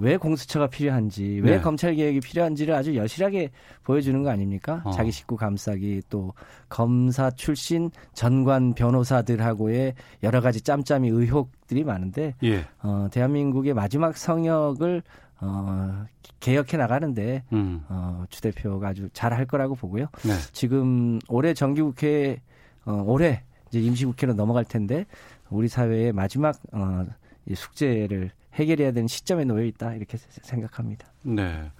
[0.00, 1.60] 왜 공수처가 필요한지, 왜 네.
[1.60, 3.50] 검찰 개혁이 필요한지를 아주 여실하게
[3.82, 4.82] 보여주는 거 아닙니까?
[4.84, 4.90] 어.
[4.92, 6.32] 자기 식구 감싸기, 또
[6.68, 12.64] 검사 출신 전관 변호사들하고의 여러 가지 짬짬이 의혹들이 많은데, 예.
[12.82, 15.02] 어, 대한민국의 마지막 성역을
[15.40, 16.06] 어,
[16.40, 17.82] 개혁해 나가는데 음.
[17.88, 20.06] 어, 주 대표가 아주 잘 할 거라고 보고요.
[20.24, 20.32] 네.
[20.52, 22.40] 지금 올해 정기국회
[22.86, 25.06] 어, 올해 이제 임시국회로 넘어갈 텐데
[25.50, 27.04] 우리 사회의 마지막 어,
[27.46, 31.08] 이 숙제를 해결해야 되는 시점에 놓여 있다 이렇게 생각합니다.
[31.22, 31.70] 네.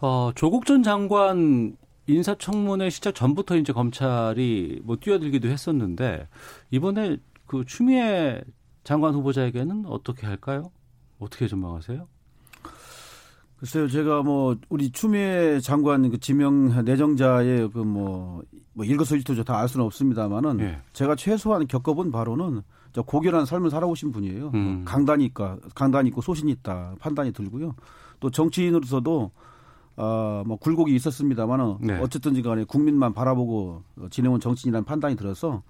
[0.00, 6.28] 어, 조국 전 장관 인사청문회 시작 전부터 이제 검찰이 뭐 뛰어들기도 했었는데
[6.70, 8.40] 이번에 그 추미애
[8.84, 10.70] 장관 후보자에게는 어떻게 할까요?
[11.18, 12.06] 어떻게 전망하세요?
[13.58, 18.42] 글쎄요, 제가 뭐 우리 추미애 장관 그 지명 내정자의 그뭐
[18.74, 20.78] 뭐 일거수일투조 다알 수는 없습니다만은 예.
[20.92, 22.62] 제가 최소한 겪어본 바로는
[22.96, 24.52] 저 고결한 삶을 살아오신 분이에요.
[24.54, 24.82] 음.
[24.86, 27.74] 강단이 있까 강단이 있고 소신이 있다 판단이 들고요.
[28.20, 29.32] 또 정치인으로서도
[29.96, 32.00] 어뭐 굴곡이 있었습니다만은 네.
[32.00, 35.62] 어쨌든지 간에 국민만 바라보고 진행한 정치인이라는 판단이 들어서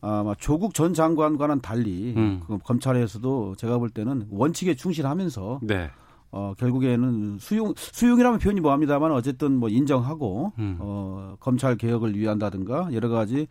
[0.00, 2.42] 아마 조국 전 장관과는 달리 음.
[2.46, 5.90] 그 검찰에서도 제가 볼 때는 원칙에 충실하면서 네.
[6.30, 10.76] 어 결국에는 수용 수용이라면 표현이 뭐합니다만 어쨌든 뭐 인정하고 음.
[10.78, 13.46] 어 검찰 개혁을 위한다든가 여러 가지 어,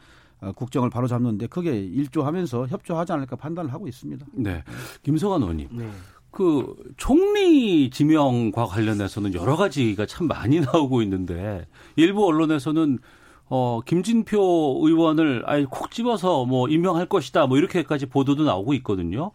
[0.55, 4.25] 국정을 바로 잡는데 크게 일조하면서 협조하지 않을까 판단을 하고 있습니다.
[4.33, 4.63] 네.
[5.03, 5.67] 김성환 의원님.
[5.71, 5.89] 네.
[6.31, 12.99] 그 총리 지명과 관련해서는 여러 가지가 참 많이 나오고 있는데 일부 언론에서는
[13.49, 19.31] 어 김진표 의원을 아예 콕 집어서 뭐 임명할 것이다 뭐 이렇게까지 보도도 나오고 있거든요.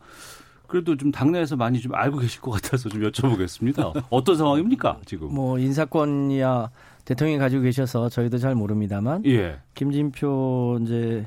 [0.66, 4.04] 그래도 좀 당내에서 많이 좀 알고 계실 것 같아서 좀 여쭤보겠습니다.
[4.10, 5.32] 어떤 상황입니까 지금?
[5.32, 6.70] 뭐 인사권이야
[7.06, 9.58] 대통령이 가지고 계셔서 저희도 잘 모릅니다만 예.
[9.74, 11.26] 김진표 이제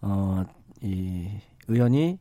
[0.00, 1.28] 어이
[1.68, 2.18] 의원이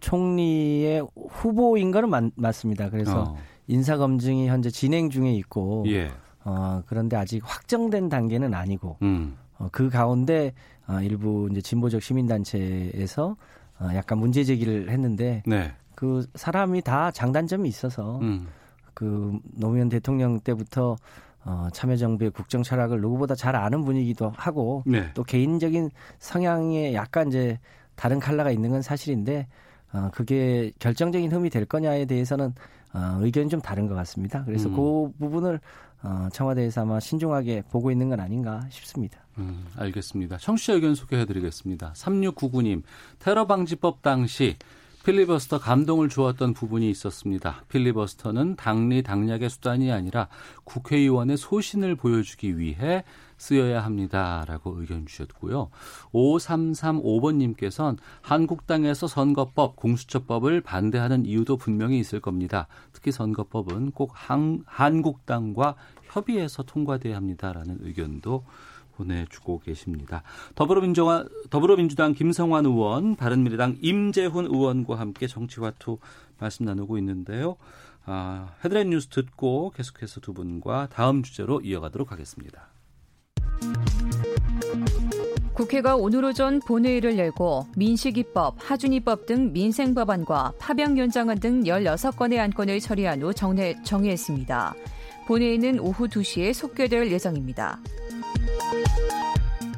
[0.00, 2.90] 총리의 후보인 거는 맞, 맞습니다.
[2.90, 3.36] 그래서 어.
[3.66, 6.10] 인사 검증이 현재 진행 중에 있고 예.
[6.44, 9.36] 어 그런데 아직 확정된 단계는 아니고 음.
[9.58, 10.52] 어, 그 가운데
[10.86, 13.36] 어, 일부 이제 진보적 시민단체에서
[13.80, 15.72] 어, 약간 문제 제기를 했는데 네.
[15.94, 18.46] 그 사람이 다 장단점이 있어서 음.
[18.92, 20.96] 그 노무현 대통령 때부터
[21.44, 25.10] 어, 참여정부의 국정 철학을 누구보다 잘 아는 분이기도 하고 네.
[25.14, 27.58] 또 개인적인 성향에 약간 이제
[27.94, 29.48] 다른 칼라가 있는 건 사실인데
[29.92, 32.54] 어, 그게 결정적인 흠이 될 거냐에 대해서는
[32.94, 34.44] 어, 의견이 좀 다른 것 같습니다.
[34.44, 34.76] 그래서 음.
[34.76, 35.60] 그 부분을
[36.02, 39.20] 어, 청와대에서 아마 신중하게 보고 있는 건 아닌가 싶습니다.
[39.38, 40.36] 음, 알겠습니다.
[40.36, 41.92] 청취자 의견 소개해드리겠습니다.
[41.94, 42.82] 3699님,
[43.18, 44.56] 테러 방지법 당시
[45.04, 47.64] 필리버스터 감동을 주었던 부분이 있었습니다.
[47.68, 50.28] 필리버스터는 당리 당략의 수단이 아니라
[50.64, 53.02] 국회의원의 소신을 보여주기 위해
[53.36, 55.70] 쓰여야 합니다라고 의견 주셨고요.
[56.12, 62.68] 5335번님께서는 한국당에서 선거법, 공수처법을 반대하는 이유도 분명히 있을 겁니다.
[62.92, 68.44] 특히 선거법은 꼭 한, 한국당과 협의해서 통과돼야 합니다라는 의견도
[69.02, 70.22] 보내주고 계십니다.
[70.54, 75.98] 더불어민주당, 더불어민주당 김성환 의원, 바른미래당 임재훈 의원과 함께 정치화투
[76.38, 77.56] 말씀 나누고 있는데요.
[78.04, 82.68] 아, 헤드라인 뉴스 듣고 계속해서 두 분과 다음 주제로 이어가도록 하겠습니다.
[85.54, 93.34] 국회가 오늘 오전 본회의를 열고 민식이법, 하준이법 등 민생법안과 파병연장안 등 16건의 안건을 처리한 후
[93.34, 94.74] 정례, 정의했습니다.
[95.26, 97.80] 본회의는 오후 2시에 속개될 예정입니다.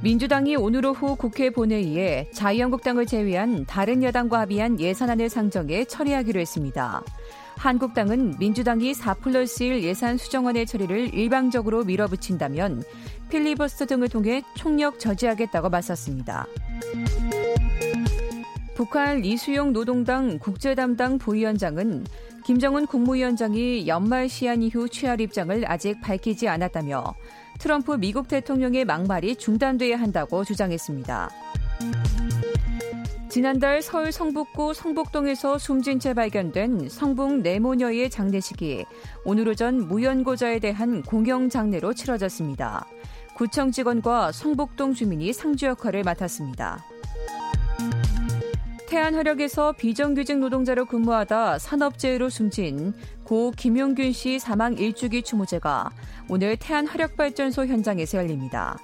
[0.03, 7.03] 민주당이 오늘 오후 국회 본회의에 자유한국당을 제외한 다른 여당과 합의한 예산안을 상정해 처리하기로 했습니다.
[7.57, 12.83] 한국당은 민주당이 4 플러스 1 예산 수정안의 처리를 일방적으로 밀어붙인다면
[13.31, 16.47] 필리버스터 등을 통해 총력 저지하겠다고 맞섰습니다.
[18.75, 22.05] 북한 이수용 노동당 국제담당 부위원장은
[22.45, 27.15] 김정은 국무위원장이 연말 시한 이후 취할 입장을 아직 밝히지 않았다며
[27.59, 31.31] 트럼프 미국 대통령의 막말이 중단돼야 한다고 주장했습니다.
[33.29, 38.85] 지난달 서울 성북구 성북동에서 숨진 채 발견된 성북 네모녀의 장례식이
[39.25, 42.87] 오늘 오전 무연고자에 대한 공영 장례로 치러졌습니다.
[43.35, 46.85] 구청 직원과 성북동 주민이 상주 역할을 맡았습니다.
[48.87, 52.93] 태안 화력에서 비정규직 노동자로 근무하다 산업재해로 숨진
[53.25, 55.91] 고 김용균 씨 사망 일주기 추모제가
[56.29, 58.79] 오늘 태안 화력발전소 현장에서 열립니다.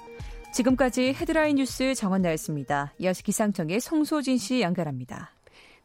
[0.53, 2.93] 지금까지 헤드라인 뉴스 정원나였습니다.
[2.99, 5.31] 이어서 기상청의 송소진 씨 연결합니다.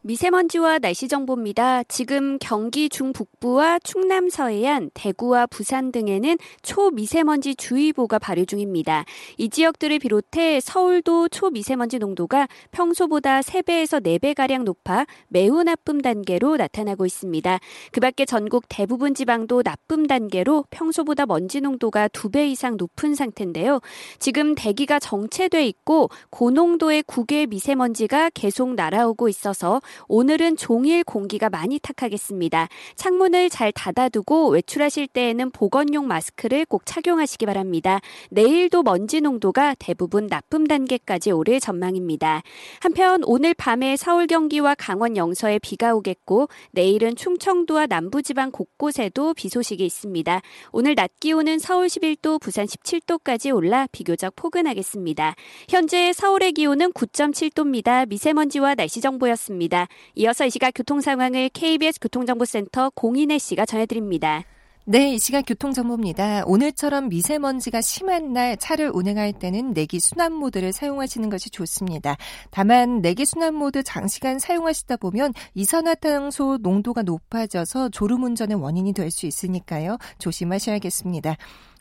[0.07, 1.83] 미세먼지와 날씨 정보입니다.
[1.83, 9.03] 지금 경기 중북부와 충남 서해안, 대구와 부산 등에는 초미세먼지 주의보가 발효 중입니다.
[9.37, 17.59] 이 지역들을 비롯해 서울도 초미세먼지 농도가 평소보다 3배에서 4배가량 높아 매우 나쁨 단계로 나타나고 있습니다.
[17.91, 23.81] 그 밖에 전국 대부분 지방도 나쁨 단계로 평소보다 먼지 농도가 2배 이상 높은 상태인데요.
[24.19, 32.67] 지금 대기가 정체돼 있고 고농도의 국외 미세먼지가 계속 날아오고 있어서 오늘은 종일 공기가 많이 탁하겠습니다.
[32.95, 37.99] 창문을 잘 닫아두고 외출하실 때에는 보건용 마스크를 꼭 착용하시기 바랍니다.
[38.29, 42.41] 내일도 먼지 농도가 대부분 나쁨 단계까지 오를 전망입니다.
[42.81, 49.85] 한편 오늘 밤에 서울 경기와 강원 영서에 비가 오겠고 내일은 충청도와 남부지방 곳곳에도 비 소식이
[49.85, 50.41] 있습니다.
[50.71, 55.35] 오늘 낮 기온은 서울 11도, 부산 17도까지 올라 비교적 포근하겠습니다.
[55.69, 58.07] 현재 서울의 기온은 9.7도입니다.
[58.07, 59.76] 미세먼지와 날씨 정보였습니다.
[60.15, 64.43] 이어서 이 시각 교통 상황을 KBS 교통정보센터 공인혜 씨가 전해드립니다.
[64.89, 66.43] 네, 이 시각 교통정보입니다.
[66.45, 72.15] 오늘처럼 미세먼지가 심한 날 차를 운행할 때는 내기 순환 모드를 사용하시는 것이 좋습니다.
[72.51, 79.25] 다만 내기 순환 모드 장시간 사용하시다 보면 이산화탄소 농도가 높아져서 졸음 운전의 원인이 될 수
[79.25, 79.97] 있으니까요.
[80.19, 81.35] 조심하셔야겠습니다.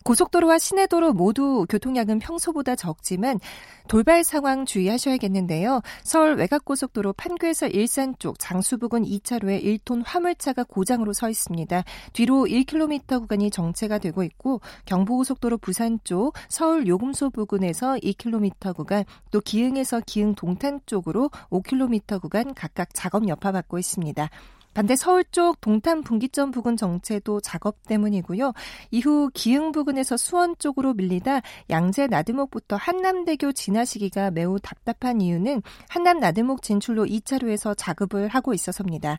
[0.07, 3.40] 고속도로와 시내도로 모두 교통량은 평소보다 적지만
[3.88, 5.81] 돌발 상황 주의하셔야겠는데요.
[6.05, 11.83] 서울 외곽고속도로 판교에서 일산 쪽 장수 부근 2차로에 1톤 화물차가 고장으로 서 있습니다.
[12.12, 19.40] 뒤로 1km 구간이 정체가 되고 있고 경부고속도로 부산 쪽 서울 요금소 부근에서 2km 구간 또
[19.40, 24.31] 기흥에서 기흥 동탄 쪽으로 5km 구간 각각 작업 여파받고 있습니다.
[24.77, 28.53] 반대 서울 쪽 동탄 분기점 부근 정체도 작업 때문이고요.
[28.91, 36.61] 이후 기흥 부근에서 수원 쪽으로 밀리다 양재 나들목부터 한남대교 지나시기가 매우 답답한 이유는 한남 나들목
[36.61, 39.17] 진출로 2차로에서 작업을 하고 있어서입니다.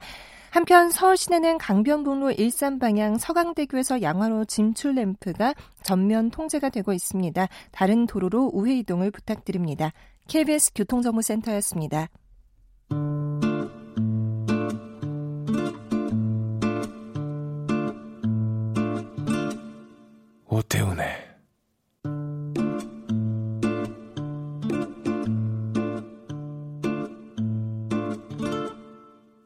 [0.51, 7.47] 한편 서울 시내는 강변북로 일산 방향 서강대교에서 양화로 진출 램프가 전면 통제가 되고 있습니다.
[7.71, 9.91] 다른 도로로 우회 이동을 부탁드립니다.
[10.27, 12.09] KBS 교통정보센터였습니다.
[20.49, 21.27] 오태훈의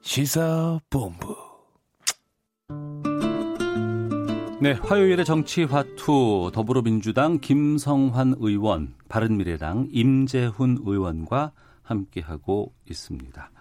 [0.01, 1.35] 시사본부.
[4.61, 13.51] 네, 화요일의 정치화투 더불어민주당 김성환 의원, 바른미래당 임재훈 의원과 함께하고 있습니다.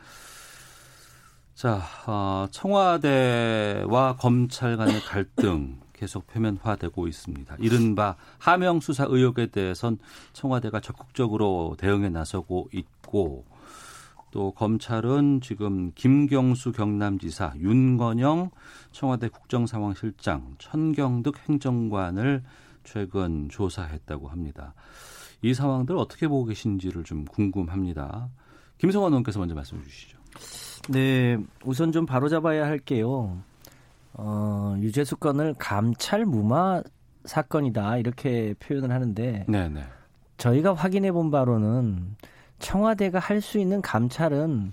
[1.55, 7.57] 자, 어, 청와대와 검찰 간의 갈등 계속 표면화되고 있습니다.
[7.59, 9.99] 이른바 하명 수사 의혹에 대해선
[10.33, 13.45] 청와대가 적극적으로 대응에 나서고 있고
[14.31, 18.51] 또 검찰은 지금 김경수 경남지사, 윤건영
[18.93, 22.43] 청와대 국정상황실장, 천경득 행정관을
[22.85, 24.73] 최근 조사했다고 합니다.
[25.43, 28.31] 이 상황들 어떻게 보고 계신지를 좀 궁금합니다.
[28.79, 30.19] 김성환 의원께서 먼저 말씀해 주시죠.
[30.89, 33.43] 네, 우선 좀 바로잡아야 할게요.
[34.15, 36.83] 어, 유재수 건을 감찰 무마
[37.25, 39.83] 사건이다 이렇게 표현을 하는데 네네.
[40.37, 42.17] 저희가 확인해 본 바로는
[42.59, 44.73] 청와대가 할 수 있는 감찰은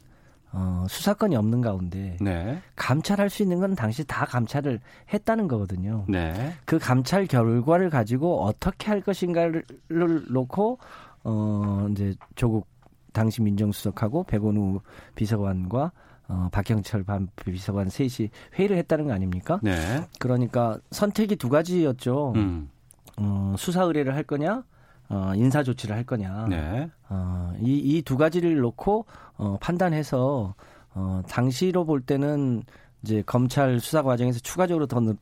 [0.54, 2.62] 어, 수사권이 없는 가운데 네.
[2.76, 4.80] 감찰할 수 있는 건 당시 다 감찰을
[5.14, 6.06] 했다는 거거든요.
[6.08, 6.54] 네.
[6.66, 9.64] 그 감찰 결과를 가지고 어떻게 할 것인가를
[10.30, 10.80] 놓고
[11.26, 12.66] 어 이제 조국
[13.12, 14.80] 당시 민정수석하고 백원우
[15.16, 15.92] 비서관과
[16.30, 19.60] 어 박경철 반 비서관 셋이 회의를 했다는 거 아닙니까?
[19.64, 19.76] 네.
[20.20, 22.34] 그러니까 선택이 두 가지였죠.
[22.36, 22.70] 음.
[23.18, 24.64] 어, 수사 의뢰를 할 거냐,
[25.10, 26.48] 어, 인사 조치를 할 거냐.
[26.50, 26.90] 네.
[27.10, 29.06] 어, 이, 이 두 가지를 놓고,
[29.38, 30.54] 어, 판단해서,
[30.94, 32.62] 어, 당시로 볼 때는
[33.04, 35.14] 이제 검찰 수사 과정에서 추가적으로 더 느-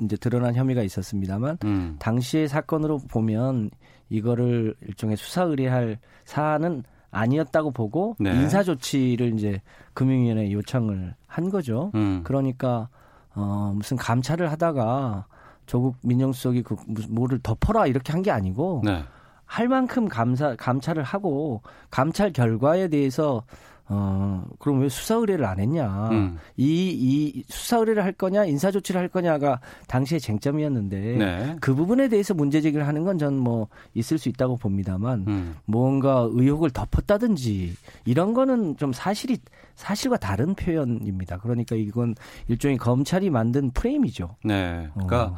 [0.00, 1.96] 이제 드러난 혐의가 있었습니다만, 음.
[2.00, 3.70] 당시의 사건으로 보면
[4.08, 6.82] 이거를 일종의 수사 의뢰할 사안은
[7.16, 8.30] 아니었다고 보고, 네.
[8.30, 9.60] 인사 조치를 이제
[9.94, 11.90] 금융위원회에 요청을 한 거죠.
[11.94, 12.20] 음.
[12.24, 12.88] 그러니까,
[13.34, 15.26] 어, 무슨 감찰을 하다가
[15.66, 16.76] 조국 민정수석이 그
[17.10, 19.02] 뭐를 덮어라 이렇게 한 게 아니고, 네.
[19.44, 23.44] 할 만큼 감사 감찰을 하고 감찰 결과에 대해서
[23.88, 26.38] 어 그럼 왜 수사 의뢰를 안 했냐 음.
[26.56, 26.66] 이
[26.98, 31.56] 이 수사 의뢰를 할 거냐 인사 조치를 할 거냐가 당시의 쟁점이었는데 네.
[31.60, 35.56] 그 부분에 대해서 문제 제기를 하는 건 전 뭐 있을 수 있다고 봅니다만 음.
[35.66, 39.38] 뭔가 의혹을 덮었다든지 이런 거는 좀 사실이
[39.74, 41.38] 사실과 다른 표현입니다.
[41.38, 42.14] 그러니까 이건
[42.48, 44.36] 일종의 검찰이 만든 프레임이죠.
[44.44, 44.88] 네.
[44.94, 45.36] 그러니까 어.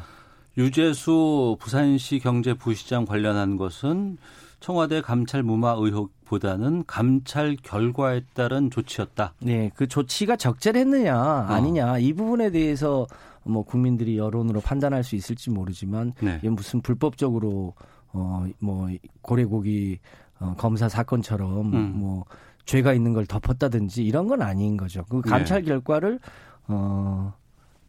[0.57, 4.17] 유재수 부산시 경제부시장 관련한 것은
[4.59, 9.33] 청와대 감찰 무마 의혹보다는 감찰 결과에 따른 조치였다.
[9.41, 11.15] 네, 그 조치가 적절했느냐
[11.47, 13.07] 아니냐 이 부분에 대해서
[13.43, 16.37] 뭐 국민들이 여론으로 판단할 수 있을지 모르지만 네.
[16.39, 17.73] 이게 무슨 불법적으로
[18.11, 18.89] 어뭐
[19.21, 19.99] 고래고기
[20.39, 21.91] 어, 검사 사건처럼 음.
[21.95, 22.25] 뭐
[22.65, 25.03] 죄가 있는 걸 덮었다든지 이런 건 아닌 거죠.
[25.09, 25.69] 그 감찰 네.
[25.69, 26.19] 결과를
[26.67, 27.33] 어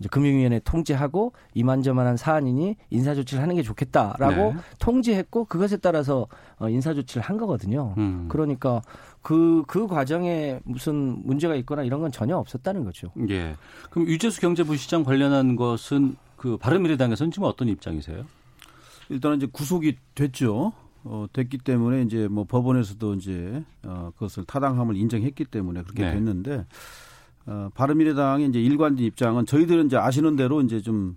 [0.00, 4.56] 이제 금융위원회 통지하고 이만저만한 사안이니 인사 조치를 하는 게 좋겠다라고 네.
[4.78, 6.26] 통지했고 그것에 따라서
[6.58, 7.94] 어, 인사 조치를 한 거거든요.
[7.98, 8.26] 음.
[8.28, 8.82] 그러니까
[9.22, 13.12] 그, 그 과정에 무슨 문제가 있거나 이런 건 전혀 없었다는 거죠.
[13.28, 13.54] 예.
[13.90, 18.24] 그럼 유재수 경제부시장 관련한 것은 그 바른미래당에서는 지금 어떤 입장이세요?
[19.10, 20.72] 일단은 이제 구속이 됐죠.
[21.04, 26.12] 어, 됐기 때문에 이제 뭐 법원에서도 이제 어, 그것을 타당함을 인정했기 때문에 그렇게 네.
[26.12, 26.66] 됐는데
[27.46, 31.16] 어, 바른미래당의 이제 일관된 입장은 저희들은 이제 아시는 대로 이제 좀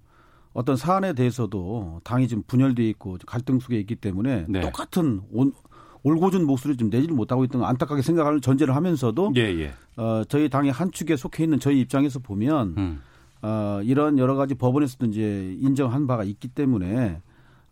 [0.53, 4.61] 어떤 사안에 대해서도 당이 지금 분열돼 있고 갈등 속에 있기 때문에 네.
[4.61, 5.51] 똑같은 온,
[6.03, 9.73] 올고준 목소리를 좀 내지를 못하고 있던 걸 안타깝게 생각하는 전제를 하면서도 예, 예.
[9.97, 13.01] 어, 저희 당의 한 축에 속해 있는 저희 입장에서 보면 음.
[13.41, 17.21] 어, 이런 여러 가지 법원에서도 이제 인정한 바가 있기 때문에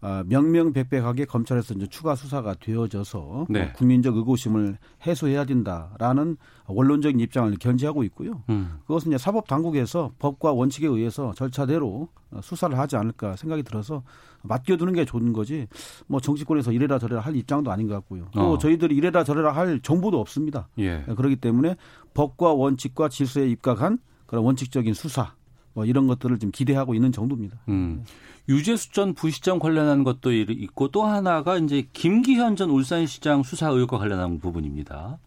[0.02, 3.64] 어, 명명백백하게 검찰에서 이제 추가 수사가 되어져서 네.
[3.64, 8.42] 뭐 국민적 의구심을 해소해야 된다라는 원론적인 입장을 견지하고 있고요.
[8.50, 8.80] 음.
[8.88, 14.02] 그것은 이제 사법 당국에서 법과 원칙에 의해서 절차대로 어, 수사를 하지 않을까 생각이 들어서
[14.42, 15.68] 맡겨두는 게 좋은 거지.
[16.08, 18.28] 뭐 정치권에서 이래라 저래라 할 입장도 아닌 것 같고요.
[18.34, 18.58] 또 어.
[18.58, 20.68] 저희들이 이래라 저래라 할 정보도 없습니다.
[20.80, 21.04] 예.
[21.16, 21.76] 그렇기 때문에
[22.16, 25.36] 법과 원칙과 질서에 입각한 그런 원칙적인 수사
[25.74, 27.60] 뭐 이런 것들을 좀 기대하고 있는 정도입니다.
[27.70, 28.04] 음.
[28.52, 34.40] 유재수 전 부시장 관련한 것도 있고 또 하나가 이제 김기현 전 울산시장 수사 의혹과 관련한
[34.40, 35.18] 부분입니다.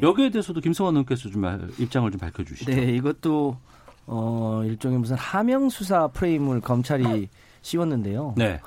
[0.00, 2.70] 여기에 대해서도 김성환 의원께서 좀 말- 입장을 좀 밝혀주시죠.
[2.72, 3.56] 네, 이것도
[4.06, 7.28] 어 일종의 무슨 하명 수사 프레임을 검찰이
[7.60, 8.34] 씌웠는데요.
[8.36, 8.60] 네.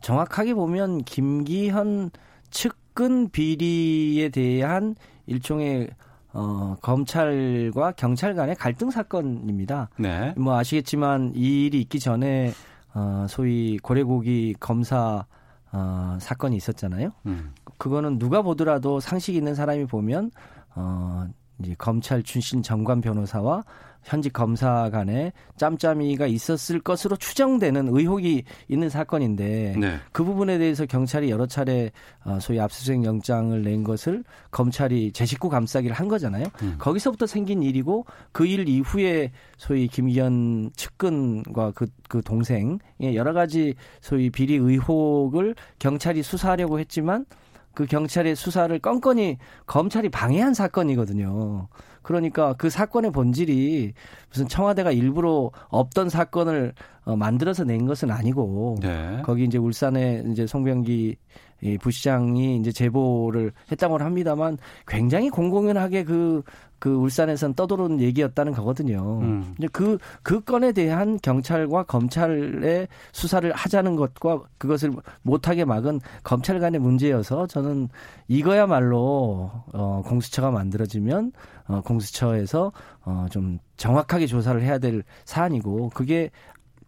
[0.00, 2.10] 정확하게 보면 김기현
[2.50, 4.94] 측근 비리에 대한
[5.26, 5.90] 일종의
[6.32, 9.88] 어 검찰과 경찰 간의 갈등 사건입니다.
[9.98, 10.32] 네.
[10.36, 12.52] 뭐 아시겠지만 이 일이 있기 전에
[12.94, 15.26] 어 소위 고래고기 검사
[15.72, 17.12] 어 사건이 있었잖아요.
[17.26, 17.54] 음.
[17.78, 20.30] 그거는 누가 보더라도 상식 있는 사람이 보면
[20.74, 21.28] 어
[21.60, 23.64] 이제 검찰 출신 정관 변호사와
[24.08, 29.98] 현직 검사 간에 짬짬이가 있었을 것으로 추정되는 의혹이 있는 사건인데 네.
[30.10, 31.92] 그 부분에 대해서 경찰이 여러 차례
[32.24, 36.46] 어, 소위 압수수색 영장을 낸 것을 검찰이 제 식구 감싸기를 한 거잖아요.
[36.62, 36.74] 음.
[36.78, 44.30] 거기서부터 생긴 일이고 그 일 이후에 소위 김기현 측근과 그, 그 동생 여러 가지 소위
[44.30, 47.26] 비리 의혹을 경찰이 수사하려고 했지만
[47.74, 51.68] 그 경찰의 수사를 건건이 검찰이 방해한 사건이거든요.
[52.08, 53.92] 그러니까 그 사건의 본질이
[54.30, 56.72] 무슨 청와대가 일부러 없던 사건을
[57.04, 59.20] 어, 만들어서 낸 것은 아니고 네.
[59.26, 61.16] 거기 이제 울산에 이제 송병기
[61.60, 66.42] 이 부시장이 이제 제보를 했다고 합니다만 굉장히 공공연하게 그,
[66.78, 69.18] 그 울산에선 떠도는 얘기였다는 거거든요.
[69.20, 69.54] 음.
[69.58, 74.92] 이제 그, 그 건에 대한 경찰과 검찰의 수사를 하자는 것과 그것을
[75.22, 77.88] 못하게 막은 검찰 간의 문제여서 저는
[78.28, 81.32] 이거야말로, 어, 공수처가 만들어지면,
[81.68, 82.72] 어, 공수처에서,
[83.04, 86.30] 어, 좀 정확하게 조사를 해야 될 사안이고, 그게,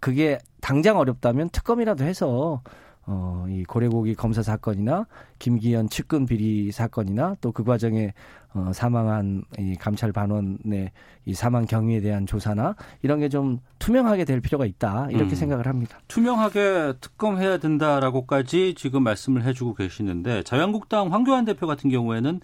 [0.00, 2.62] 그게 당장 어렵다면 특검이라도 해서
[3.06, 5.06] 어, 이 고래고기 검사 사건이나
[5.38, 8.12] 김기현 측근 비리 사건이나 또 그 과정에
[8.54, 10.92] 어, 사망한 이 감찰 반원의
[11.24, 15.34] 이 사망 경위에 대한 조사나 이런 게 좀 투명하게 될 필요가 있다 이렇게 음.
[15.34, 15.98] 생각을 합니다.
[16.08, 22.40] 투명하게 특검해야 된다라고까지 지금 말씀을 해주고 계시는데 자유한국당 황교안 대표 같은 경우에는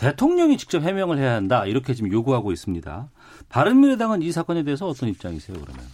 [0.00, 3.10] 대통령이 직접 해명을 해야 한다 이렇게 지금 요구하고 있습니다.
[3.50, 5.84] 바른미래당은 이 사건에 대해서 어떤 입장이세요 그러면?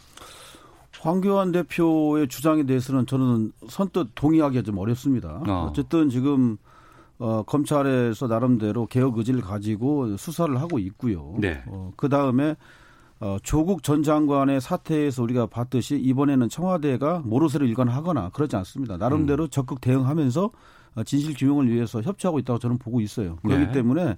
[1.01, 5.43] 황교안 대표의 주장에 대해서는 저는 선뜻 동의하기가 좀 어렵습니다.
[5.47, 5.69] 어.
[5.69, 6.57] 어쨌든 지금
[7.19, 11.35] 어, 검찰에서 나름대로 개혁 의지를 가지고 수사를 하고 있고요.
[11.39, 11.63] 네.
[11.67, 12.55] 어, 그 다음에
[13.19, 18.99] 어, 조국 전 장관의 사태에서 우리가 봤듯이 이번에는 청와대가 모르쇠로 일관하거나 그러지 않습니다.
[18.99, 19.51] 나름대로 음.
[19.51, 20.51] 적극 대응하면서 어,
[21.05, 23.37] 진실 규명을 위해서 협조하고 있다고 저는 보고 있어요.
[23.43, 23.73] 그렇기 네.
[23.73, 24.17] 때문에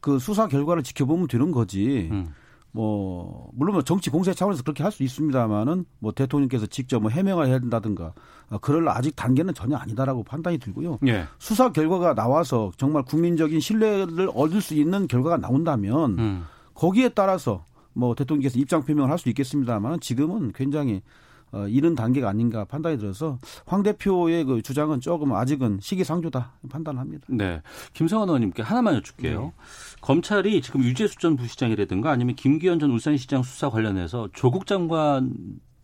[0.00, 2.08] 그 수사 결과를 지켜보면 되는 거지.
[2.10, 2.28] 음.
[2.74, 7.46] 뭐 물론 뭐 정치 공세 차원에서 그렇게 할 수 있습니다만은 뭐 대통령께서 직접 뭐 해명을
[7.46, 8.14] 해야 된다든가
[8.48, 10.98] 어, 그럴 아직 단계는 전혀 아니다라고 판단이 들고요.
[11.06, 11.26] 예.
[11.38, 16.44] 수사 결과가 나와서 정말 국민적인 신뢰를 얻을 수 있는 결과가 나온다면 음.
[16.74, 21.02] 거기에 따라서 뭐 대통령께서 입장 표명을 할 수 있겠습니다만 지금은 굉장히
[21.52, 27.26] 어, 이른 단계가 아닌가 판단이 들어서 황 대표의 그 주장은 조금 아직은 시기상조다 판단합니다.
[27.28, 27.60] 네.
[27.92, 29.42] 김성환 의원님께 하나만 여쭐게요.
[29.42, 29.52] 네.
[30.00, 35.34] 검찰이 지금 유재수 전 부시장이라든가 아니면 김기현 전 울산시장 수사 관련해서 조국 장관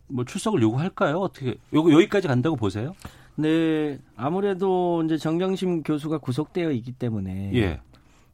[0.09, 1.19] 뭐 출석을 요구할까요?
[1.19, 2.95] 어떻게 요거 여기까지 간다고 보세요?
[3.37, 7.81] 네, 아무래도 이제 정경심 교수가 구속되어 있기 때문에 예.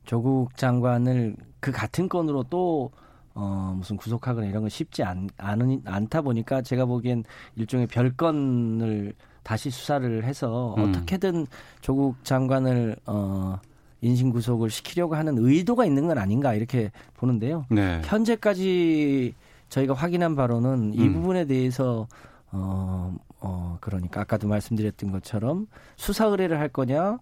[0.04, 2.90] 조국 장관을 그 같은 건으로 또
[3.34, 7.24] 어, 무슨 구속하거나 이런 건 쉽지 않, 않은, 않다 보니까 제가 보기엔
[7.56, 10.90] 일종의 별건을 다시 수사를 해서 음.
[10.90, 11.46] 어떻게든
[11.80, 13.58] 조국 장관을 어,
[14.00, 17.64] 인신 구속을 시키려고 하는 의도가 있는 건 아닌가 이렇게 보는데요.
[17.70, 18.00] 네.
[18.04, 19.34] 현재까지
[19.68, 21.14] 저희가 확인한 바로는 이 음.
[21.14, 22.06] 부분에 대해서
[22.52, 25.66] 어, 어, 그러니까 아까도 말씀드렸던 것처럼
[25.96, 27.18] 수사 의뢰를 할 거냐,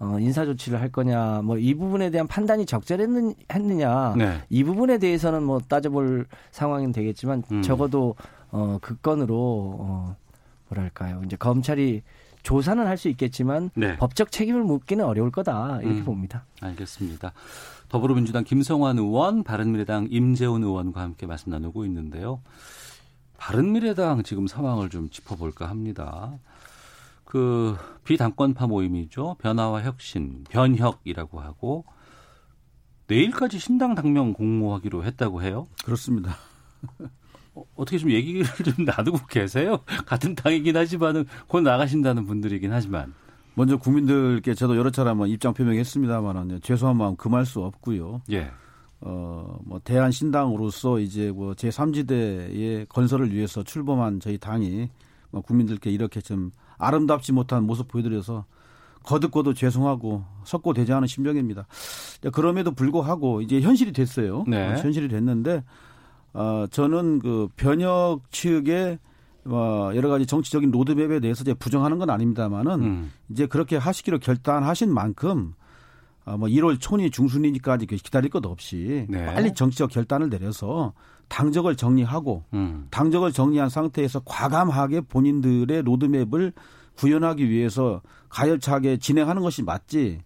[0.00, 4.40] 어, 인사 조치를 할 거냐, 뭐 이 부분에 대한 판단이 적절했느냐, 네.
[4.50, 7.62] 이 부분에 대해서는 뭐 따져볼 상황은 되겠지만 음.
[7.62, 8.16] 적어도
[8.50, 9.36] 어, 그 건으로
[9.80, 10.16] 어,
[10.68, 12.02] 뭐랄까요, 이제 검찰이
[12.42, 13.96] 조사는 할 수 있겠지만 네.
[13.96, 16.04] 법적 책임을 묻기는 어려울 거다 이렇게 음.
[16.04, 16.44] 봅니다.
[16.60, 17.32] 알겠습니다.
[17.88, 22.40] 더불어민주당 김성환 의원, 바른미래당 임재훈 의원과 함께 말씀 나누고 있는데요.
[23.38, 26.32] 바른미래당 지금 상황을 좀 짚어볼까 합니다.
[27.34, 29.34] 그 비당권파 모임이죠.
[29.40, 31.84] 변화와 혁신, 변혁이라고 하고
[33.08, 35.66] 내일까지 신당 당명 공모하기로 했다고 해요.
[35.84, 36.36] 그렇습니다.
[37.56, 39.80] 어, 어떻게 좀 얘기를 좀 나누고 계세요?
[40.06, 43.12] 같은 당이긴 하지만은 곧 나가신다는 분들이긴 하지만.
[43.56, 48.22] 먼저 국민들께 저도 여러 차례 한번 입장 표명했습니다만은 죄송한 마음 금할 수 없고요.
[48.30, 48.48] 예.
[49.00, 54.88] 어, 뭐, 대한 신당으로서 이제 뭐 제3지대의 건설을 위해서 출범한 저희 당이
[55.32, 58.44] 뭐 국민들께 이렇게 좀 아름답지 못한 모습 보여드려서
[59.04, 61.66] 거듭거듭 죄송하고 석고대죄하는 심정입니다.
[62.32, 64.44] 그럼에도 불구하고 이제 현실이 됐어요.
[64.48, 64.72] 네.
[64.72, 65.62] 어, 현실이 됐는데,
[66.32, 68.98] 어, 저는 그 변혁 측의
[69.44, 73.12] 뭐 여러 가지 정치적인 로드맵에 대해서 이제 부정하는 건 아닙니다만은 음.
[73.28, 75.52] 이제 그렇게 하시기로 결단하신 만큼
[76.24, 79.26] 아, 뭐 1월 초니 중순이니까지 기다릴 것 없이 네.
[79.26, 80.94] 빨리 정치적 결단을 내려서
[81.28, 82.86] 당적을 정리하고 음.
[82.90, 86.52] 당적을 정리한 상태에서 과감하게 본인들의 로드맵을
[86.96, 90.20] 구현하기 위해서 가열차게 진행하는 것이 맞지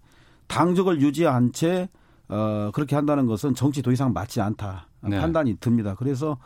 [0.46, 1.88] 당적을 유지한 채
[2.28, 5.18] 어, 그렇게 한다는 것은 정치 더 이상 맞지 않다 네.
[5.20, 5.94] 판단이 듭니다.
[5.94, 6.38] 그래서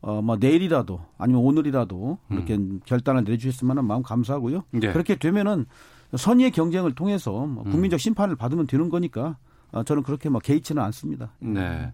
[0.00, 4.64] 어, 뭐 내일이라도 아니면 오늘이라도 이렇게 결단을 내주셨으면 마음 감사하고요.
[4.70, 4.92] 네.
[4.92, 5.66] 그렇게 되면은
[6.16, 9.36] 선의의 경쟁을 통해서 뭐 국민적 심판을 받으면 되는 거니까
[9.72, 11.30] 어, 저는 그렇게 막 개의치는 않습니다.
[11.40, 11.92] 네.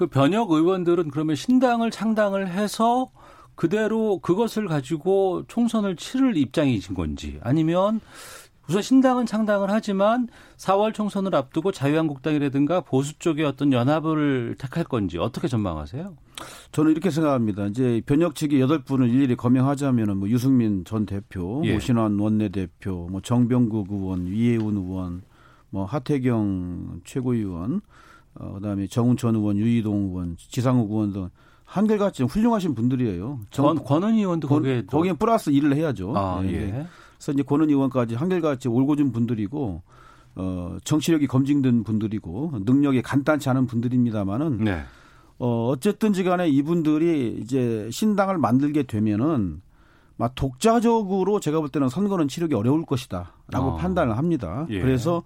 [0.00, 3.10] 그 변혁 의원들은 그러면 신당을 창당을 해서
[3.54, 8.00] 그대로 그것을 가지고 총선을 치를 입장이신 건지 아니면
[8.66, 15.48] 우선 신당은 창당을 하지만 4월 총선을 앞두고 자유한국당이라든가 보수 쪽의 어떤 연합을 택할 건지 어떻게
[15.48, 16.16] 전망하세요?
[16.72, 17.66] 저는 이렇게 생각합니다.
[17.66, 21.76] 이제 변혁 측이 여덟 분을 일일이 거명하자면은 뭐 유승민 전 대표, 예.
[21.76, 25.20] 오신환 원내대표, 뭐 정병국 의원, 이해운 의원,
[25.68, 27.82] 뭐 하태경 최고위원,
[28.34, 31.30] 어, 그다음에 정운천 의원, 유이동 의원, 지상욱 의원 등
[31.64, 33.40] 한결같이 훌륭하신 분들이에요.
[33.56, 36.16] 권, 권은 의원도 거기에 거, 기에 플러스 일을 해야죠.
[36.16, 36.52] 아, 네.
[36.52, 36.86] 예.
[37.16, 39.82] 그래서 이제 권은 의원까지 한결같이 올고준 분들이고
[40.36, 44.82] 어, 정치력이 검증된 분들이고 능력이 간단치 않은 분들입니다만은 네.
[45.38, 49.62] 어, 어쨌든지 간에 이분들이 이제 신당을 만들게 되면은
[50.16, 53.76] 막 독자적으로 제가 볼 때는 선거는 치르기 어려울 것이다라고 어.
[53.76, 54.66] 판단을 합니다.
[54.70, 54.80] 예.
[54.80, 55.22] 그래서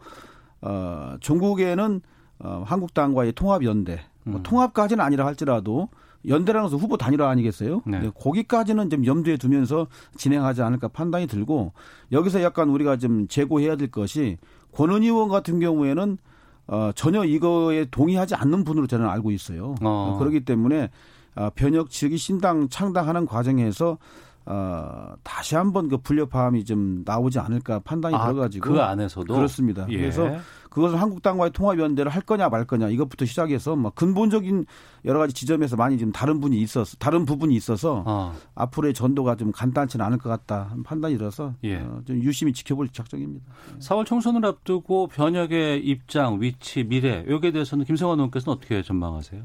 [0.60, 2.00] 어, 전국에는
[2.38, 4.42] 어, 한국당과의 통합 연대, 뭐 음.
[4.42, 5.88] 통합까지는 아니라 할지라도
[6.26, 7.82] 연대라는 것은 후보 단일화 아니겠어요?
[7.84, 8.00] 네.
[8.00, 11.72] 네, 거기까지는 좀 염두에 두면서 진행하지 않을까 판단이 들고
[12.12, 14.38] 여기서 약간 우리가 좀 재고해야 될 것이
[14.72, 16.18] 권은 의원 같은 경우에는
[16.66, 19.74] 어, 전혀 이거에 동의하지 않는 분으로 저는 알고 있어요.
[19.82, 20.16] 어.
[20.18, 20.90] 그렇기 때문에
[21.36, 23.98] 어, 변혁 측이 신당 창당하는 과정에서
[24.46, 29.86] 어, 다시 한번 그 불협화음이 좀 나오지 않을까 판단이 아, 들어가지고 그 안에서도 그렇습니다.
[29.88, 29.96] 예.
[29.96, 30.38] 그래서
[30.68, 34.66] 그것을 한국당과의 통합 연대를 할 거냐 말 거냐 이것부터 시작해서 뭐 근본적인
[35.06, 38.34] 여러 가지 지점에서 많이 좀 다른 분이 있어서 다른 부분이 있어서 어.
[38.54, 41.76] 앞으로의 전도가 좀 간단치는 않을 것 같다 하는 판단이 들어서 예.
[41.76, 43.46] 어, 좀 유심히 지켜볼 작정입니다.
[43.78, 49.42] 4월 총선을 앞두고 변혁의 입장, 위치, 미래 여기에 대해서는 김성환 의원께서는 어떻게 전망하세요?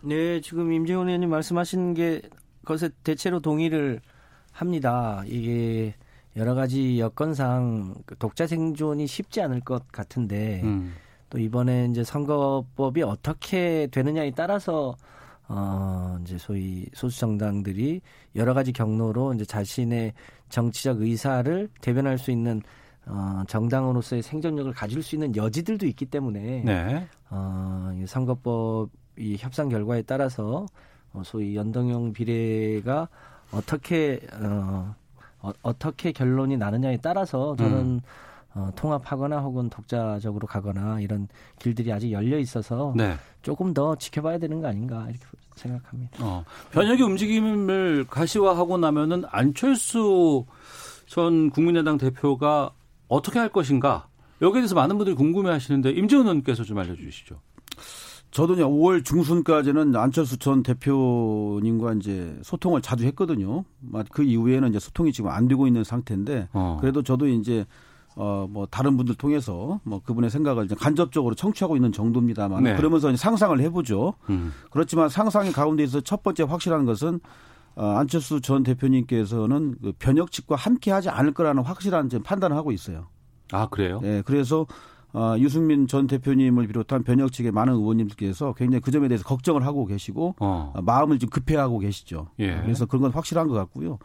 [0.00, 2.22] 네, 지금 임재훈 의원님 말씀하신 게
[2.64, 4.00] 것에 대체로 동의를
[4.52, 5.22] 합니다.
[5.26, 5.94] 이게
[6.36, 10.94] 여러 가지 여건상 그 독자 생존이 쉽지 않을 것 같은데 음.
[11.28, 14.96] 또 이번에 이제 선거법이 어떻게 되느냐에 따라서
[15.48, 18.00] 어 이제 소위 소수 정당들이
[18.36, 20.12] 여러 가지 경로로 이제 자신의
[20.48, 22.62] 정치적 의사를 대변할 수 있는
[23.06, 27.08] 어 정당으로서의 생존력을 가질 수 있는 여지들도 있기 때문에 네.
[27.30, 30.66] 어, 이 선거법 이 협상 결과에 따라서
[31.12, 33.08] 어, 소위 연동형 비례가
[33.52, 34.94] 어떻게 어,
[35.40, 38.00] 어, 어 떻게 결론이 나느냐에 따라서 저는 음.
[38.54, 41.28] 어, 통합하거나 혹은 독자적으로 가거나 이런
[41.58, 43.16] 길들이 아직 열려 있어서 네.
[43.40, 45.24] 조금 더 지켜봐야 되는 거 아닌가 이렇게
[45.56, 46.18] 생각합니다.
[46.20, 50.44] 어, 변혁의 움직임을 가시화하고 나면은 안철수
[51.06, 52.72] 전 국민의당 대표가
[53.08, 54.08] 어떻게 할 것인가?
[54.40, 57.36] 여기에 대해서 많은 분들이 궁금해하시는데 임재훈 의원께서 좀 알려주시죠.
[58.32, 63.64] 저도 이제 5월 중순까지는 안철수 전 대표님과 이제 소통을 자주 했거든요.
[63.80, 66.78] 막그 이후에는 이제 소통이 지금 안 되고 있는 상태인데 어.
[66.80, 67.66] 그래도 저도 이제
[68.16, 72.76] 어 뭐 다른 분들 통해서 뭐 그분의 생각을 이제 간접적으로 청취하고 있는 정도입니다만 네.
[72.76, 74.14] 그러면서 상상을 해보죠.
[74.28, 74.52] 음.
[74.70, 77.20] 그렇지만 상상의 가운데에서 첫 번째 확실한 것은
[77.74, 82.70] 어, 안철수 전 대표님께서는 그 변혁 측과 함께 하지 않을 거라는 확실한 지금 판단을 하고
[82.70, 83.06] 있어요.
[83.50, 84.00] 아 그래요?
[84.04, 84.66] 예, 그래서
[85.14, 89.84] 어, 유승민 전 대표님을 비롯한 변혁 측의 많은 의원님들께서 굉장히 그 점에 대해서 걱정을 하고
[89.86, 90.72] 계시고 어.
[90.74, 92.28] 어, 마음을 좀 급해하고 계시죠.
[92.38, 92.56] 예.
[92.62, 93.98] 그래서 그런 건 확실한 것 같고요.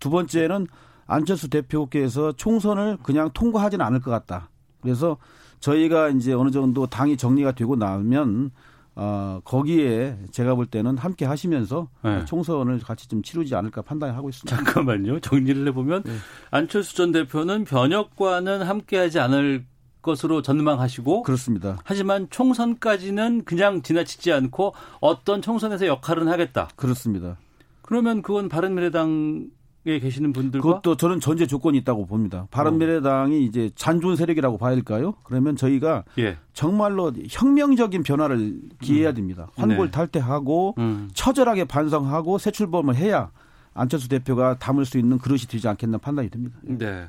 [0.00, 0.66] 두 번째는
[1.06, 4.50] 안철수 대표께서 총선을 그냥 통과하지는 않을 것 같다.
[4.80, 5.18] 그래서
[5.60, 8.50] 저희가 이제 어느 정도 당이 정리가 되고 나면
[8.94, 12.24] 어, 거기에 제가 볼 때는 함께 하시면서 네.
[12.24, 14.56] 총선을 같이 좀 치르지 않을까 판단하고 있습니다.
[14.56, 15.20] 잠깐만요.
[15.20, 16.12] 정리를 해보면 네.
[16.50, 19.66] 안철수 전 대표는 변혁과는 함께 하지 않을
[20.06, 21.78] 것으로 전망하시고 그렇습니다.
[21.84, 26.68] 하지만 총선까지는 그냥 지나치지 않고 어떤 총선에서 역할은 하겠다.
[26.76, 27.36] 그렇습니다.
[27.82, 29.48] 그러면 그건 바른미래당
[29.88, 32.48] 에 계시는 분들과 그것도 저는 전제 조건이 있다고 봅니다.
[32.50, 35.14] 바른미래당이 이제 잔존 세력이라고 봐야 될까요?
[35.22, 36.38] 그러면 저희가 예.
[36.52, 39.46] 정말로 혁명적인 변화를 기해야 됩니다.
[39.54, 41.08] 환골탈태하고 음.
[41.14, 43.30] 처절하게 반성하고 새 출범을 해야
[43.74, 46.58] 안철수 대표가 담을 수 있는 그릇이 되지 않겠나 판단이 듭니다.
[46.62, 47.06] 네.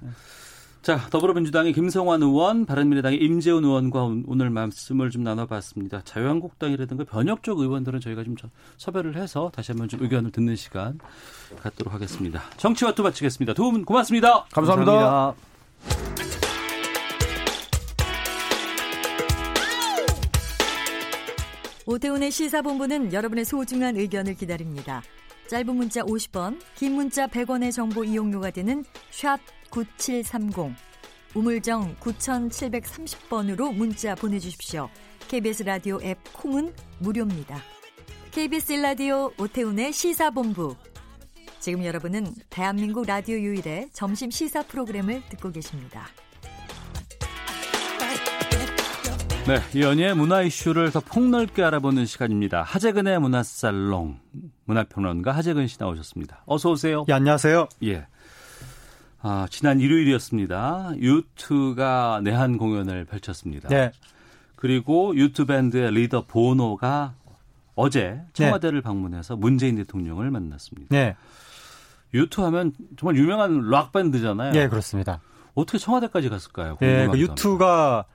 [0.87, 6.01] 자, 더불어민주당의 김성환 의원, 바른미래당의 임재훈 의원과 오늘 말씀을 좀 나눠봤습니다.
[6.05, 8.37] 자유한국당이라든가 변혁 쪽 의원들은 저희가 좀
[8.77, 10.97] 섭외를 해서 다시 한번 좀 의견을 듣는 시간
[11.61, 12.41] 갖도록 하겠습니다.
[12.55, 13.53] 정치와투 마치겠습니다.
[13.53, 14.45] 두분 고맙습니다.
[14.45, 14.91] 감사합니다.
[14.93, 15.47] 감사합니다.
[21.85, 25.01] 오태훈의 시사본부는 여러분의 소중한 의견을 기다립니다.
[25.49, 29.37] 짧은 문자 50원, 긴 문자 100원의 정보 이용료가 되는 샵
[29.69, 30.75] 9730,
[31.35, 34.89] 우물정 9730번으로 문자 보내주십시오.
[35.27, 37.59] KBS 라디오 앱 콩은 무료입니다.
[38.31, 40.75] KBS 라디오 오태훈의 시사본부.
[41.59, 46.07] 지금 여러분은 대한민국 라디오 유일의 점심 시사 프로그램을 듣고 계십니다.
[49.47, 52.63] 네, 연예 문화 이슈를 더 폭넓게 알아보는 시간입니다.
[52.63, 54.19] 하재근의 문화살롱
[54.65, 56.43] 문화평론가 하재근 씨 나오셨습니다.
[56.45, 57.05] 어서 오세요.
[57.07, 57.69] 예, 안녕하세요.
[57.85, 58.07] 예.
[59.21, 60.93] 아, 지난 일요일이었습니다.
[60.97, 63.69] 유투가 내한 공연을 펼쳤습니다.
[63.69, 63.91] 네.
[64.55, 67.13] 그리고 유투 밴드의 리더 보노가
[67.75, 68.83] 어제 청와대를 네.
[68.83, 70.87] 방문해서 문재인 대통령을 만났습니다.
[70.89, 71.15] 네.
[72.13, 74.51] 유투 하면 정말 유명한 락 밴드잖아요.
[74.53, 75.19] 네, 그렇습니다.
[75.53, 76.77] 어떻게 청와대까지 갔을까요?
[76.81, 78.05] 예, 그 유투가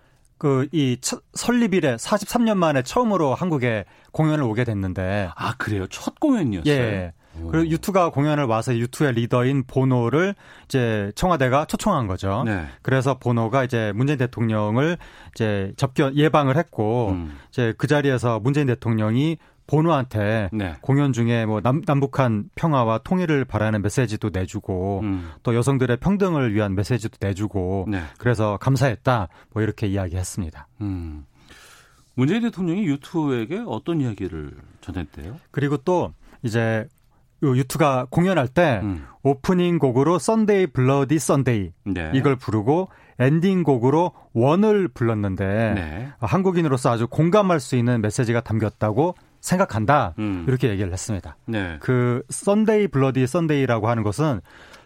[0.42, 0.98] 그 이
[1.34, 6.74] 설립일에 43년 만에 처음으로 한국에 공연을 오게 됐는데 아 그래요 첫 공연이었어요.
[6.74, 7.12] 예.
[7.34, 10.34] 그리고 유투가 공연을 와서 유투의 리더인 보노를
[10.66, 12.42] 이제 청와대가 초청한 거죠.
[12.44, 12.66] 네.
[12.82, 14.98] 그래서 보노가 이제 문재인 대통령을
[15.34, 17.36] 이제 접견 예방을 했고 음.
[17.50, 20.74] 이제 그 자리에서 문재인 대통령이 보노한테 네.
[20.80, 25.30] 공연 중에 뭐 남, 남북한 평화와 통일을 바라는 메시지도 내주고 음.
[25.42, 28.02] 또 여성들의 평등을 위한 메시지도 내주고 네.
[28.18, 30.68] 그래서 감사했다 뭐 이렇게 이야기했습니다.
[30.82, 31.24] 음.
[32.14, 34.52] 문재인 대통령이 U2에게 어떤 이야기를
[34.82, 35.38] 전했대요?
[35.50, 36.12] 그리고 또
[36.42, 36.86] 이제
[37.42, 39.05] U2가 공연할 때 음.
[39.22, 41.72] 오프닝 곡으로 Sunday Bloody Sunday
[42.14, 42.88] 이걸 부르고
[43.18, 46.09] 엔딩 곡으로 One을 불렀는데 네.
[46.20, 50.14] 한국인으로서 아주 공감할 수 있는 메시지가 담겼다고 생각한다.
[50.18, 50.45] 음.
[50.49, 51.36] 이렇게 얘기를 했습니다.
[51.47, 51.76] 네.
[51.80, 54.40] 그 Sunday Bloody Sunday라고 하는 것은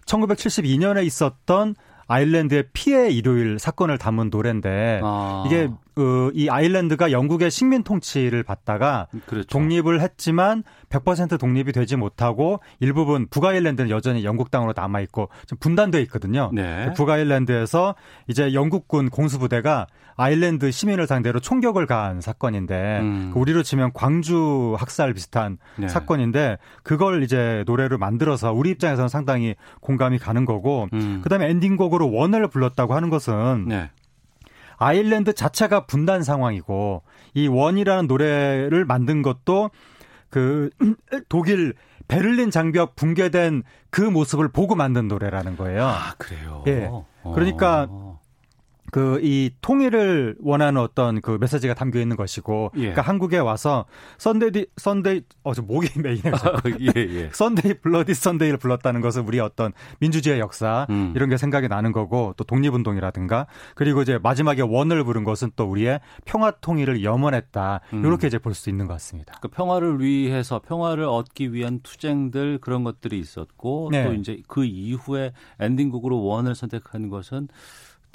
[0.06, 1.74] 1972년에 있었던
[2.08, 5.44] 아일랜드의 피해 일요일 사건을 담은 노래인데 아.
[5.46, 9.46] 이게 어, 이 아일랜드가 영국의 식민 통치를 받다가 그렇죠.
[9.48, 16.02] 독립을 했지만 100% 독립이 되지 못하고 일부분 북아일랜드는 여전히 영국 땅으로 남아 있고 좀 분단돼
[16.02, 16.50] 있거든요.
[16.52, 16.86] 네.
[16.86, 17.94] 그 북아일랜드에서
[18.28, 19.86] 이제 영국군 공수부대가
[20.16, 23.30] 아일랜드 시민을 상대로 총격을 가한 사건인데 음.
[23.32, 25.88] 그 우리로 치면 광주 학살 비슷한 네.
[25.88, 31.20] 사건인데 그걸 이제 노래를 만들어서 우리 입장에서는 상당히 공감이 가는 거고 음.
[31.22, 33.90] 그다음에 엔딩곡으로 One을 불렀다고 하는 것은 네.
[34.78, 37.02] 아일랜드 자체가 분단 상황이고
[37.34, 39.70] 이 One이라는 노래를 만든 것도
[40.30, 40.70] 그
[41.28, 41.74] 독일
[42.08, 45.86] 베를린 장벽 붕괴된 그 모습을 보고 만든 노래라는 거예요.
[45.86, 46.62] 아, 그래요?
[46.66, 46.90] 예.
[47.34, 48.20] 그러니까 어.
[48.96, 52.80] 그 이 통일을 원하는 어떤 그 메시지가 담겨 있는 것이고 예.
[52.80, 53.84] 그러니까 한국에 와서
[54.18, 56.32] Sunday Sunday 어저 목이 메이네
[56.80, 57.30] 예, 예.
[57.32, 61.12] Sunday Bloody Sunday를 불렀다는 것은 우리 어떤 민주주의 역사 음.
[61.14, 66.00] 이런 게 생각이 나는 거고 또 독립운동이라든가 그리고 이제 마지막에 One을 부른 것은 또 우리의
[66.24, 68.04] 평화 통일을 염원했다 음.
[68.04, 69.34] 이렇게 이제 볼 수 있는 것 같습니다.
[69.42, 74.04] 그 평화를 위해서 평화를 얻기 위한 투쟁들 그런 것들이 있었고 네.
[74.04, 77.48] 또 이제 그 이후에 엔딩곡으로 One을 선택한 것은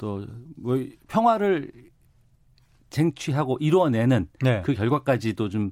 [0.02, 0.26] 또
[0.56, 0.78] 뭐
[1.08, 1.70] 평화를
[2.90, 4.62] 쟁취하고 이루어내는 네.
[4.64, 5.70] 그 결과까지도 좀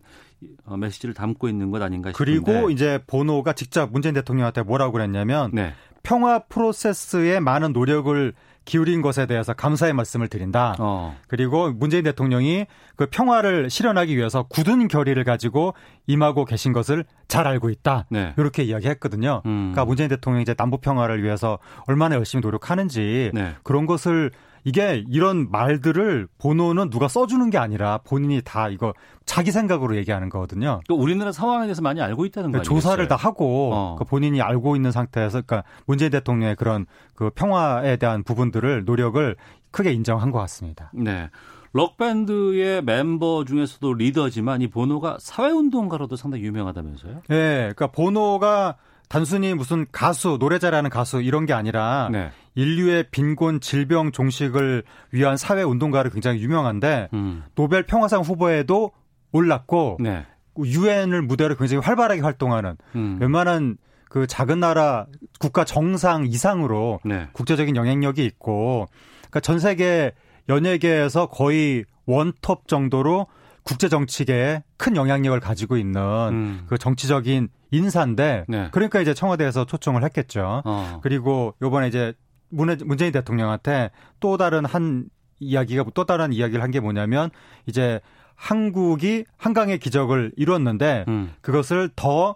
[0.65, 5.51] 어, 메시지를 담고 있는 것 아닌가 싶은데 그리고 이제 보노가 직접 문재인 대통령한테 뭐라고 그랬냐면
[5.53, 5.73] 네.
[6.03, 8.33] 평화 프로세스에 많은 노력을
[8.71, 10.77] 기울인 것에 대해서 감사의 말씀을 드린다.
[10.79, 11.17] 어.
[11.27, 15.75] 그리고 문재인 대통령이 그 평화를 실현하기 위해서 굳은 결의를 가지고
[16.07, 18.07] 임하고 계신 것을 잘 알고 있다.
[18.11, 18.33] 네.
[18.39, 19.43] 이렇게 이야기했거든요.
[19.45, 19.73] 음.
[19.73, 21.59] 그러니까 문재인 대통령이 이제 남북 평화를 위해서
[21.89, 23.55] 얼마나 열심히 노력하는지 네.
[23.65, 24.31] 그런 것을
[24.65, 28.95] 이게 이런 말들을 보노는 누가 써주는 게 아니라 본인이 다 이거
[29.25, 30.81] 자기 생각으로 얘기하는 거거든요.
[30.87, 32.63] 그러니까 우리나라 상황에 대해서 많이 알고 있다는 거죠.
[32.63, 33.97] 그러니까 조사를 다 하고 어.
[33.99, 39.37] 그 본인이 알고 있는 상태에서 그러니까 문재인 대통령의 그런 그 평화에 대한 부분들을 노력을
[39.71, 40.91] 크게 인정한 것 같습니다.
[40.95, 41.31] 네.
[41.73, 47.15] 록밴드의 멤버 중에서도 리더지만 이 보노가 사회운동가로도 상당히 유명하다면서요?
[47.29, 47.57] 네.
[47.75, 48.77] 그러니까 보노가
[49.11, 52.31] 단순히 무슨 가수, 노래 잘하는 가수 이런 게 아니라 네.
[52.55, 57.43] 인류의 빈곤, 질병 종식을 위한 사회 운동가로 굉장히 유명한데 음.
[57.57, 58.93] 노벨 평화상 후보에도
[59.33, 60.25] 올랐고 네.
[60.57, 63.19] 유엔을 무대로 굉장히 활발하게 활동하는 음.
[63.21, 65.07] 웬만한 그 작은 나라
[65.41, 67.27] 국가 정상 이상으로 네.
[67.33, 68.87] 국제적인 영향력이 있고
[69.23, 70.13] 그러니까 전 세계
[70.49, 73.27] 연예계에서 거의 원톱 정도로
[73.71, 76.65] 국제 정치계에 큰 영향력을 가지고 있는 음.
[76.67, 78.69] 그 정치적인 인사인데 네.
[78.73, 80.63] 그러니까 이제 청와대에서 초청을 했겠죠.
[80.65, 80.99] 어.
[81.05, 82.13] 그리고 요번에 이제
[82.49, 85.05] 문재인 대통령한테 또 다른 한
[85.39, 87.31] 이야기가 또 다른 이야기를 한 게 뭐냐면
[87.67, 88.01] 이제
[88.35, 91.33] 한국이 한강의 기적을 이뤘는데 음.
[91.41, 92.35] 그것을 더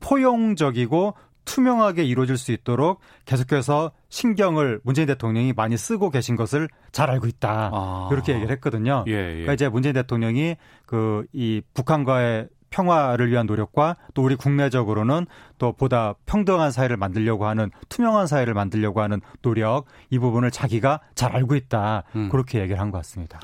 [0.00, 1.14] 포용적이고
[1.44, 7.70] 투명하게 이루어질 수 있도록 계속해서 신경을 문재인 대통령이 많이 쓰고 계신 것을 잘 알고 있다.
[7.72, 8.08] 아.
[8.12, 9.04] 이렇게 얘기를 했거든요.
[9.08, 9.30] 예, 예.
[9.32, 15.26] 그러니까 이제 문재인 대통령이 그 이 북한과의 평화를 위한 노력과 또 우리 국내적으로는
[15.58, 21.32] 또 보다 평등한 사회를 만들려고 하는 투명한 사회를 만들려고 하는 노력 이 부분을 자기가 잘
[21.36, 22.04] 알고 있다.
[22.16, 22.28] 음.
[22.30, 23.40] 그렇게 얘기를 한 것 같습니다.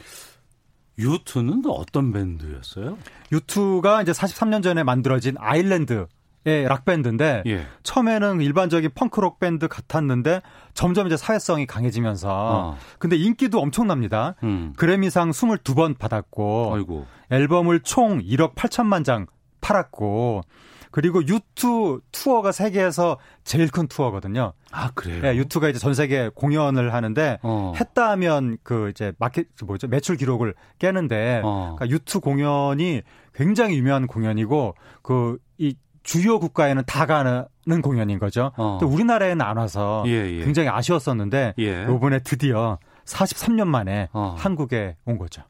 [0.98, 2.98] 유투는 또 어떤 밴드였어요?
[3.30, 6.06] 유투가 이제 43년 전에 만들어진 아일랜드
[6.44, 7.66] 락 밴드인데 예.
[7.82, 10.40] 처음에는 일반적인 펑크록 밴드 같았는데
[10.74, 12.78] 점점 이제 사회성이 강해지면서 어.
[12.98, 14.34] 근데 인기도 엄청납니다.
[14.42, 14.72] 음.
[14.76, 17.06] 그래미상 22번 받았고 아이고.
[17.30, 19.26] 앨범을 총 1억 8천만 장
[19.60, 20.42] 팔았고
[20.90, 24.54] 그리고 유투 투어가 세계에서 제일 큰 투어거든요.
[24.70, 25.20] 아 그래요?
[25.20, 27.74] 네, 유투가 이제 전 세계 공연을 하는데 어.
[27.78, 31.74] 했다 하면 그 이제 마켓 그 뭐죠 매출 기록을 깨는데 어.
[31.76, 33.02] 그러니까 유투 공연이
[33.34, 37.46] 굉장히 유명한 공연이고 그 이 주요 국가에는 다 가는
[37.82, 38.52] 공연인 거죠.
[38.56, 38.78] 어.
[38.80, 40.44] 또 우리나라에는 안 와서 예, 예.
[40.44, 41.82] 굉장히 아쉬웠었는데 예.
[41.84, 44.34] 이번에 드디어 43년 만에 어.
[44.38, 45.42] 한국에 온 거죠.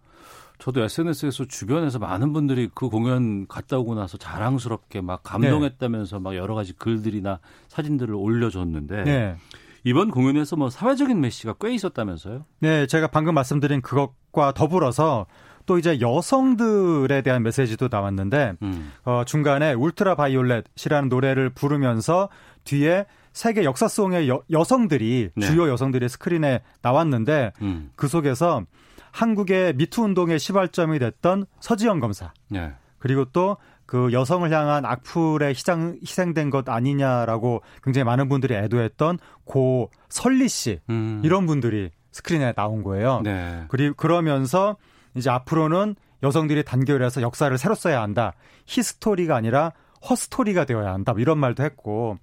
[0.59, 6.23] 저도 SNS에서 주변에서 많은 분들이 그 공연 갔다 오고 나서 자랑스럽게 막 감동했다면서 네.
[6.23, 7.39] 막 여러 가지 글들이나
[7.69, 9.37] 사진들을 올려줬는데 네.
[9.85, 12.45] 이번 공연에서 뭐 사회적인 메시지가 꽤 있었다면서요?
[12.59, 15.27] 네, 제가 방금 말씀드린 그것과 더불어서
[15.69, 18.93] 또 이제 여성들에 대한 메시지도 나왔는데 음.
[19.05, 22.29] 어, 중간에 Ultra Violet이라는 노래를 부르면서
[22.65, 25.47] 뒤에 세계 역사 속의 여, 여성들이 네.
[25.47, 27.91] 주요 여성들이 스크린에 나왔는데 음.
[27.95, 28.65] 그 속에서
[29.13, 32.33] 한국의 미투 운동의 시발점이 됐던 서지영 검사.
[32.49, 32.73] 네.
[32.99, 33.59] 그리고 또
[33.89, 40.79] 그 여성을 향한 악플에 희생, 희생된 것 아니냐라고 굉장히 많은 분들이 애도했던 고 설리 씨.
[40.91, 41.23] 음.
[41.25, 43.23] 이런 분들이 스크린에 나온 거예요.
[43.25, 43.65] 네.
[43.69, 44.77] 그리 그러면서
[45.19, 48.33] 이제 앞으로는 여성들이 단결해서 역사를 새로 써야 한다.
[48.67, 49.73] 히스토리가 아니라
[50.09, 51.15] 허스토리가 되어야 한다.
[51.17, 52.19] 이런 말도 했고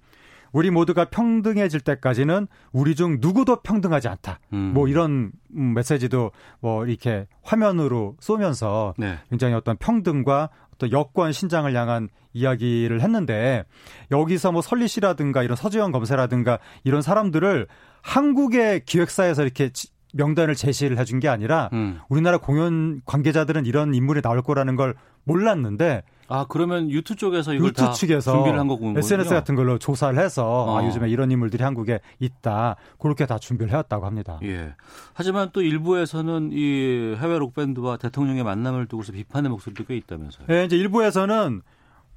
[0.52, 4.40] 우리 모두가 평등해질 때까지는 우리 중 누구도 평등하지 않다.
[4.52, 4.72] 음.
[4.74, 6.30] 뭐 이런 메시지도
[6.60, 9.18] 뭐 이렇게 화면으로 쏘면서 네.
[9.28, 13.64] 굉장히 어떤 평등과 어떤 여권 신장을 향한 이야기를 했는데
[14.10, 17.66] 여기서 뭐 설리 씨라든가 이런 서지영 검사라든가 이런 사람들을
[18.02, 19.70] 한국의 기획사에서 이렇게
[20.16, 22.00] 명단을 제시를 해준 게 아니라 음.
[22.08, 24.94] 우리나라 공연 관계자들은 이런 인물이 나올 거라는 걸
[25.24, 28.98] 몰랐는데 아 그러면 유튜 쪽에서 이걸 유튜 측에서 준비를 한 거군요.
[28.98, 30.78] SNS 같은 걸로 조사를 해서 아, 어.
[30.78, 34.38] 아, 요즘에 이런 인물들이 한국에 있다 그렇게 다 준비를 해왔다고 합니다.
[34.42, 34.74] 예.
[35.14, 40.46] 하지만 또 일부에서는 이 해외 록 밴드와 대통령의 만남을 두고서 비판의 목소리도 꽤 있다면서요.
[40.50, 41.62] 예, 이제 일부에서는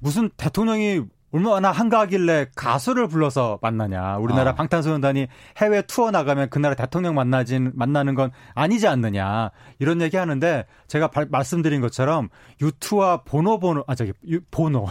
[0.00, 4.16] 무슨 대통령이 얼마나 한가하길래 가수를 불러서 만나냐.
[4.16, 4.54] 우리나라 아.
[4.54, 5.28] 방탄소년단이
[5.58, 9.50] 해외 투어 나가면 그 나라 대통령 만나진, 만나는 건 아니지 않느냐.
[9.78, 12.28] 이런 얘기 하는데 제가 바, 말씀드린 것처럼
[12.60, 14.86] 유투와 보노보노, 아, 저기, 유, 보노.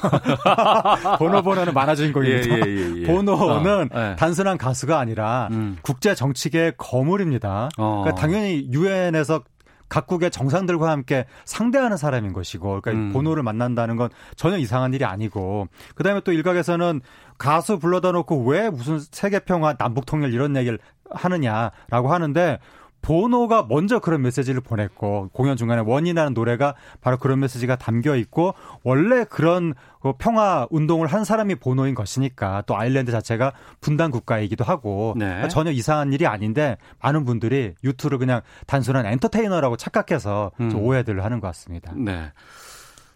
[1.20, 2.56] 보노보노는 만화 주인공입니다.
[2.56, 3.08] 예, 예, 예, 예.
[3.08, 4.16] 보노는 어, 예.
[4.16, 5.78] 단순한 가수가 아니라 음.
[5.82, 7.70] 국제 정치계의 거물입니다.
[7.78, 8.04] 어.
[8.04, 9.44] 그러니까 당연히 유엔에서
[9.90, 13.14] 각국의 정상들과 함께 상대하는 사람인 것이고 그러니까 음.
[13.14, 17.02] 보노를 만난다는 건 전혀 이상한 일이 아니고 그다음에 또 일각에서는
[17.38, 20.80] 가수 불러다 놓고 왜 무슨 세계 평화 남북 통일 이런 얘기를
[21.10, 22.60] 하느냐라고 하는데
[23.02, 29.24] 보노가 먼저 그런 메시지를 보냈고 공연 중간에 원이라는 노래가 바로 그런 메시지가 담겨 있고 원래
[29.24, 35.26] 그런 그 평화 운동을 한 사람이 보노인 것이니까 또 아일랜드 자체가 분단 국가이기도 하고 네.
[35.26, 40.76] 그러니까 전혀 이상한 일이 아닌데 많은 분들이 유튜를 그냥 단순한 엔터테이너라고 착각해서 음.
[40.76, 41.94] 오해들을 하는 것 같습니다.
[41.96, 42.32] 네.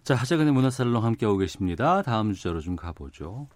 [0.03, 2.01] 자, 하재근의 문화살롱 함께하고 계십니다.
[2.01, 3.47] 다음 주제로 좀 가보죠.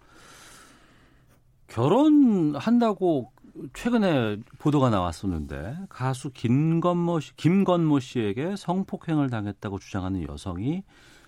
[1.68, 3.30] 결혼한다고
[3.74, 10.82] 최근에 보도가 나왔었는데 가수 김건모 씨, 김건모 씨에게 성폭행을 당했다고 주장하는 여성이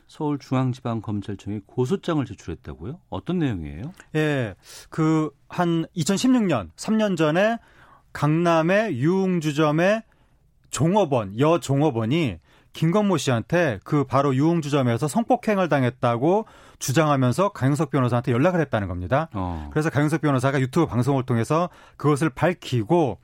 [0.08, 2.98] 서울중앙지방검찰청에 고소장을 제출했다고요?
[3.10, 3.92] 어떤 내용이에요?
[4.16, 4.54] 예,
[4.88, 7.58] 그 한 2016년 3년 전에
[8.12, 10.02] 강남의 유흥주점의
[10.70, 12.38] 종업원 여 종업원이
[12.72, 16.46] 김건모 씨한테 그 바로 유흥주점에서 성폭행을 당했다고
[16.78, 19.28] 주장하면서 강영석 변호사한테 연락을 했다는 겁니다.
[19.32, 19.68] 어.
[19.72, 23.18] 그래서 강영석 변호사가 유튜브 방송을 통해서 그것을 밝히고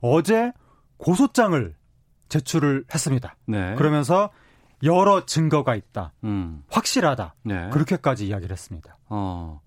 [0.00, 0.52] 어제
[0.98, 1.74] 고소장을
[2.28, 3.36] 제출을 했습니다.
[3.46, 3.74] 네.
[3.74, 4.30] 그러면서
[4.82, 6.12] 여러 증거가 있다.
[6.24, 6.62] 음.
[6.70, 7.34] 확실하다.
[7.44, 7.68] 네.
[7.70, 8.96] 그렇게까지 이야기를 했습니다.
[9.08, 9.60] 어.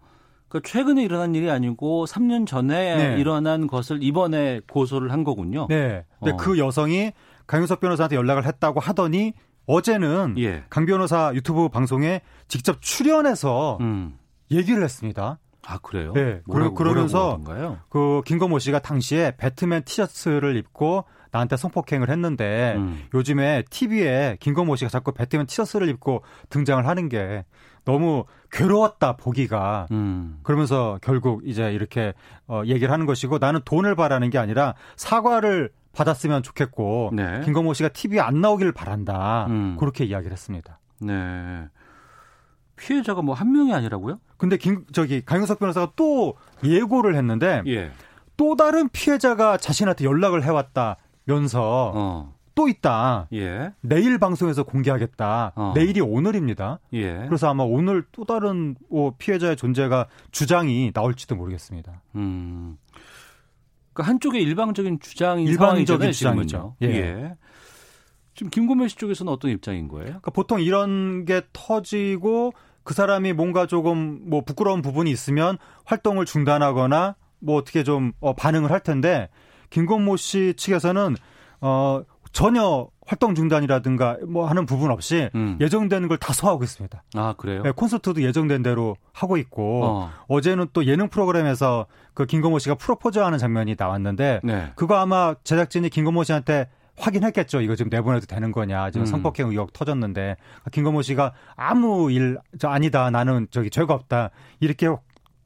[0.48, 3.20] 그 최근에 일어난 일이 아니고 3년 전에 네.
[3.20, 5.68] 일어난 것을 이번에 고소를 한 거군요.
[5.70, 6.06] 네.
[6.20, 6.38] 근데 어.
[6.38, 7.12] 그 여성이
[7.48, 9.34] 강윤석 변호사한테 연락을 했다고 하더니
[9.68, 10.64] 어제는 예.
[10.70, 14.18] 강 변호사 유튜브 방송에 직접 출연해서 음.
[14.52, 15.39] 얘기를 했습니다.
[15.68, 16.14] 아 그래요?
[16.14, 16.41] 네.
[16.46, 17.39] 뭐라고, 그러면서
[17.89, 23.04] 그 김건모 씨가 당시에 배트맨 티셔츠를 입고 나한테 성폭행을 했는데 음.
[23.14, 27.43] 요즘에 TV에 김건모 씨가 자꾸 배트맨 티셔츠를 입고 등장을 하는 게
[27.84, 30.39] 너무 괴로웠다 보기가 음.
[30.43, 32.14] 그러면서 결국 이제 이렇게
[32.48, 37.41] 어 얘기를 하는 것이고 나는 돈을 바라는 게 아니라 사과를 받았으면 좋겠고 네.
[37.46, 39.48] 김건모 씨가 TV에 안 나오기를 바란다.
[39.50, 39.78] 음.
[39.80, 40.80] 그렇게 이야기를 했습니다.
[41.02, 41.68] 네.
[42.76, 44.20] 피해자가 뭐 한 명이 아니라고요?
[44.38, 47.91] 근데 김 저기 강영석 변호사가 또 예고를 했는데 예.
[48.38, 52.34] 또 다른 피해자가 자신한테 연락을 해왔다면서 어.
[52.54, 53.28] 또 있다.
[53.34, 53.72] 예.
[53.82, 55.54] 내일 방송에서 공개하겠다.
[55.56, 55.72] 어.
[55.76, 56.80] 내일이 오늘입니다.
[56.93, 57.26] 예.
[57.28, 62.02] 그래서 아마 오늘 또 다른 뭐 피해자의 존재가 주장이 나올지도 모르겠습니다.
[62.16, 62.78] 음.
[63.96, 66.76] 그 한쪽의 일방적인 주장인 일방적인 주장이죠.
[66.84, 66.88] 예.
[66.88, 67.36] 예.
[68.36, 70.06] 지금 김건모 씨 쪽에서는 어떤 입장인 거예요?
[70.06, 72.52] 그러니까 보통 이런 게 터지고
[72.84, 78.70] 그 사람이 뭔가 조금 뭐 부끄러운 부분이 있으면 활동을 중단하거나 뭐 어떻게 좀 어, 반응을
[78.70, 79.30] 할 텐데
[79.70, 81.16] 김건모 씨 측에서는
[81.62, 82.04] 어
[82.36, 85.58] 전혀 활동 중단이라든가 뭐 하는 부분 없이 음.
[85.62, 87.02] 예정되는 걸 다 소화하고 있습니다.
[87.16, 87.64] 아 그래요?
[87.64, 90.42] 네, 콘서트도 예정된 대로 하고 있고 어.
[90.42, 94.72] 제는또 예능 프로그램에서 그 김건모 씨가 프로포즈하는 장면이 나왔는데 네.
[94.76, 96.68] 그거 아마 제작진이 김건모 씨한테
[96.98, 97.62] 확인했겠죠.
[97.62, 98.92] 이거 지금 내보내도 되는 거냐.
[98.92, 99.06] 지금 음.
[99.06, 100.36] 성폭행 의혹 터졌는데
[100.74, 103.10] 김건모 씨가 아무 일 저 아니다.
[103.12, 104.32] 나는 저기 죄가 없다.
[104.60, 104.88] 이렇게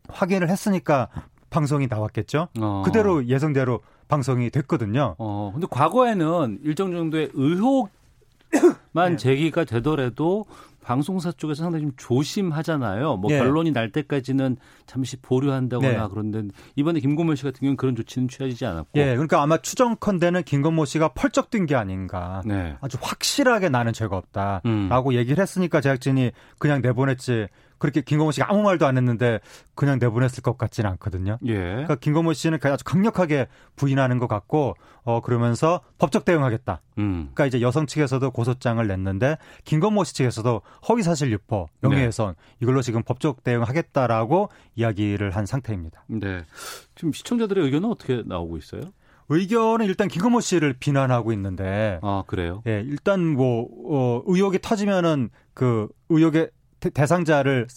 [0.09, 1.07] 확인을 했으니까
[1.51, 2.47] 방송이 나왔겠죠.
[2.59, 2.81] 어.
[2.83, 5.15] 그대로 예정대로 방송이 됐거든요.
[5.17, 7.89] 어, 근데 과거에는 일정 정도의 의혹만
[9.11, 9.15] 네.
[9.15, 10.45] 제기가 되더라도
[10.81, 13.17] 방송사 쪽에서 상당히 좀 조심하잖아요.
[13.17, 13.37] 뭐 네.
[13.37, 14.57] 결론이 날 때까지는
[14.87, 16.07] 잠시 보류한다거나 네.
[16.09, 16.43] 그런데
[16.75, 18.89] 이번에 김건모 씨 같은 경우는 그런 조치는 취하지 않았고.
[18.95, 22.41] 예, 그러니까 아마 추정컨대는 김건모 씨가 펄쩍 뛴 게 아닌가.
[22.43, 22.75] 네.
[22.81, 25.13] 아주 확실하게 나는 죄가 없다라고 음.
[25.13, 27.47] 얘기를 했으니까 제작진이 그냥 내보냈지.
[27.79, 29.39] 그렇게 김건모 씨가 아무 말도 안 했는데
[29.73, 31.37] 그냥 내보냈을 것 같지는 않거든요.
[31.45, 31.53] 예.
[31.55, 36.81] 그러니까 김건모 씨는 아주 강력하게 부인하는 것 같고 어 그러면서 법적 대응하겠다.
[36.99, 37.29] 음.
[37.33, 42.55] 그러니까 이제 여성 측에서도 고소장을 냈는데 김건모 씨 측에서도 허위 사실 유포, 명예훼손 네.
[42.61, 46.03] 이걸로 지금 법적 대응하겠다라고 이야기를 한 상태입니다.
[46.07, 46.43] 네.
[46.95, 48.81] 지금 시청자들의 의견은 어떻게 나오고 있어요?
[49.29, 51.99] 의견은 일단 김건모 씨를 비난하고 있는데.
[52.01, 52.63] 아, 그래요?
[52.67, 56.49] 예, 일단 뭐, 어, 의혹이 터지면은 그 의혹의
[56.79, 57.67] 대상자를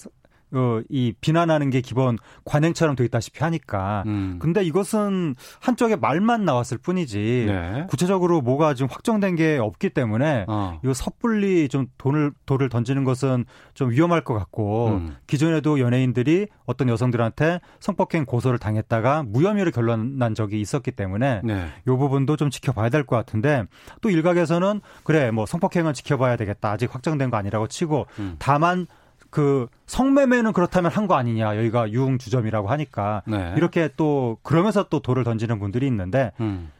[0.54, 4.02] 어, 이 비난하는 게 기본 관행처럼 돼 있다시피 하니까.
[4.06, 4.38] 음.
[4.40, 7.86] 근데 이것은 한쪽에 말만 나왔을 뿐이지 네.
[7.88, 10.80] 구체적으로 뭐가 지금 확정된 게 없기 때문에 어.
[10.82, 13.44] 이거 섣불리 좀 돈을 돈을 던지는 것은
[13.74, 15.16] 좀 위험할 것 같고 음.
[15.26, 21.66] 기존에도 연예인들이 어떤 여성들한테 성폭행 고소를 당했다가 무혐의로 결론난 적이 있었기 때문에 네.
[21.86, 23.64] 이 부분도 좀 지켜봐야 될 것 같은데
[24.00, 28.36] 또 일각에서는 그래 뭐 성폭행은 지켜봐야 되겠다 아직 확정된 거 아니라고 치고 음.
[28.38, 28.86] 다만
[29.32, 33.54] 그 성매매는 그렇다면 한 거 아니냐 여기가 유흥 주점이라고 하니까 네.
[33.56, 36.70] 이렇게 또 그러면서 또 돌을 던지는 분들이 있는데 음.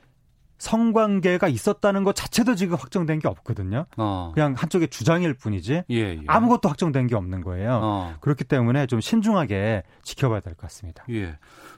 [0.59, 3.86] 성관계가 있었다는 것 자체도 지금 확정된 게 없거든요.
[3.96, 4.30] 어.
[4.32, 6.20] 그냥 한쪽의 주장일 뿐이지 예, 예.
[6.28, 7.80] 아무것도 확정된 게 없는 거예요.
[7.82, 8.14] 어.
[8.20, 11.03] 그렇기 때문에 좀 신중하게 지켜봐야 될 것 같습니다.
[11.11, 11.36] 예.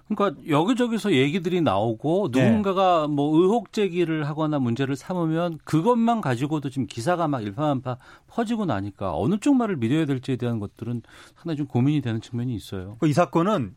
[0.08, 2.44] 그러니까 여기저기서 얘기들이 나오고 네.
[2.44, 3.14] 누군가가 네.
[3.14, 7.96] 뭐 의혹 제기를 하거나 문제를 삼으면 그것만 가지고도 지금 기사가 막 일파만파
[8.28, 11.02] 퍼지고 나니까 어느 쪽 말을 믿어야 될지에 대한 것들은
[11.36, 12.98] 상당히 좀 고민이 되는 측면이 있어요.
[13.04, 13.74] 이 사건은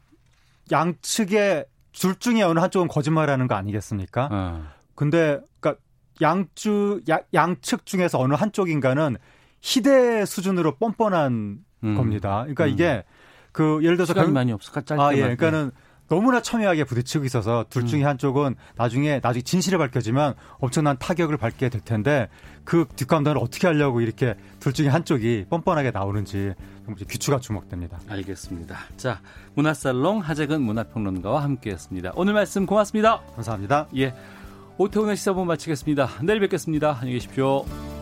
[0.72, 4.30] 양측의 둘 중에 어느 한쪽은 거짓말하는 거 아니겠습니까?
[4.32, 4.64] 어.
[4.96, 5.82] 근데 그러니까
[6.22, 9.16] 양주 야, 양측 중에서 어느 한쪽인가는
[9.62, 11.96] 희대 수준으로 뻔뻔한 음.
[11.96, 12.42] 겁니다.
[12.42, 12.70] 그러니까 음.
[12.70, 13.04] 이게
[13.52, 14.72] 그 예를 들어서 시간이 많이 없어.
[14.72, 15.22] 짧게 아, 예.
[15.22, 15.72] 그러니까는
[16.08, 18.08] 너무나 첨예하게 부딪히고 있어서 둘 중에 음.
[18.08, 22.30] 한쪽은 나중에 나중에 진실이 밝혀지면 엄청난 타격을 받게 될 텐데
[22.64, 26.54] 그 뒷감당을 어떻게 하려고 이렇게 둘 중에 한쪽이 뻔뻔하게 나오는지
[27.10, 28.00] 귀추가 주목됩니다.
[28.08, 28.78] 알겠습니다.
[28.96, 29.20] 자,
[29.56, 32.14] 문화살롱 하재근 문화평론가와 함께했습니다.
[32.16, 33.22] 오늘 말씀 고맙습니다.
[33.36, 33.88] 감사합니다.
[33.98, 34.14] 예.
[34.78, 36.10] 오태훈의 시사본 마치겠습니다.
[36.24, 36.92] 내일 뵙겠습니다.
[37.02, 37.97] 안녕히 계십시오.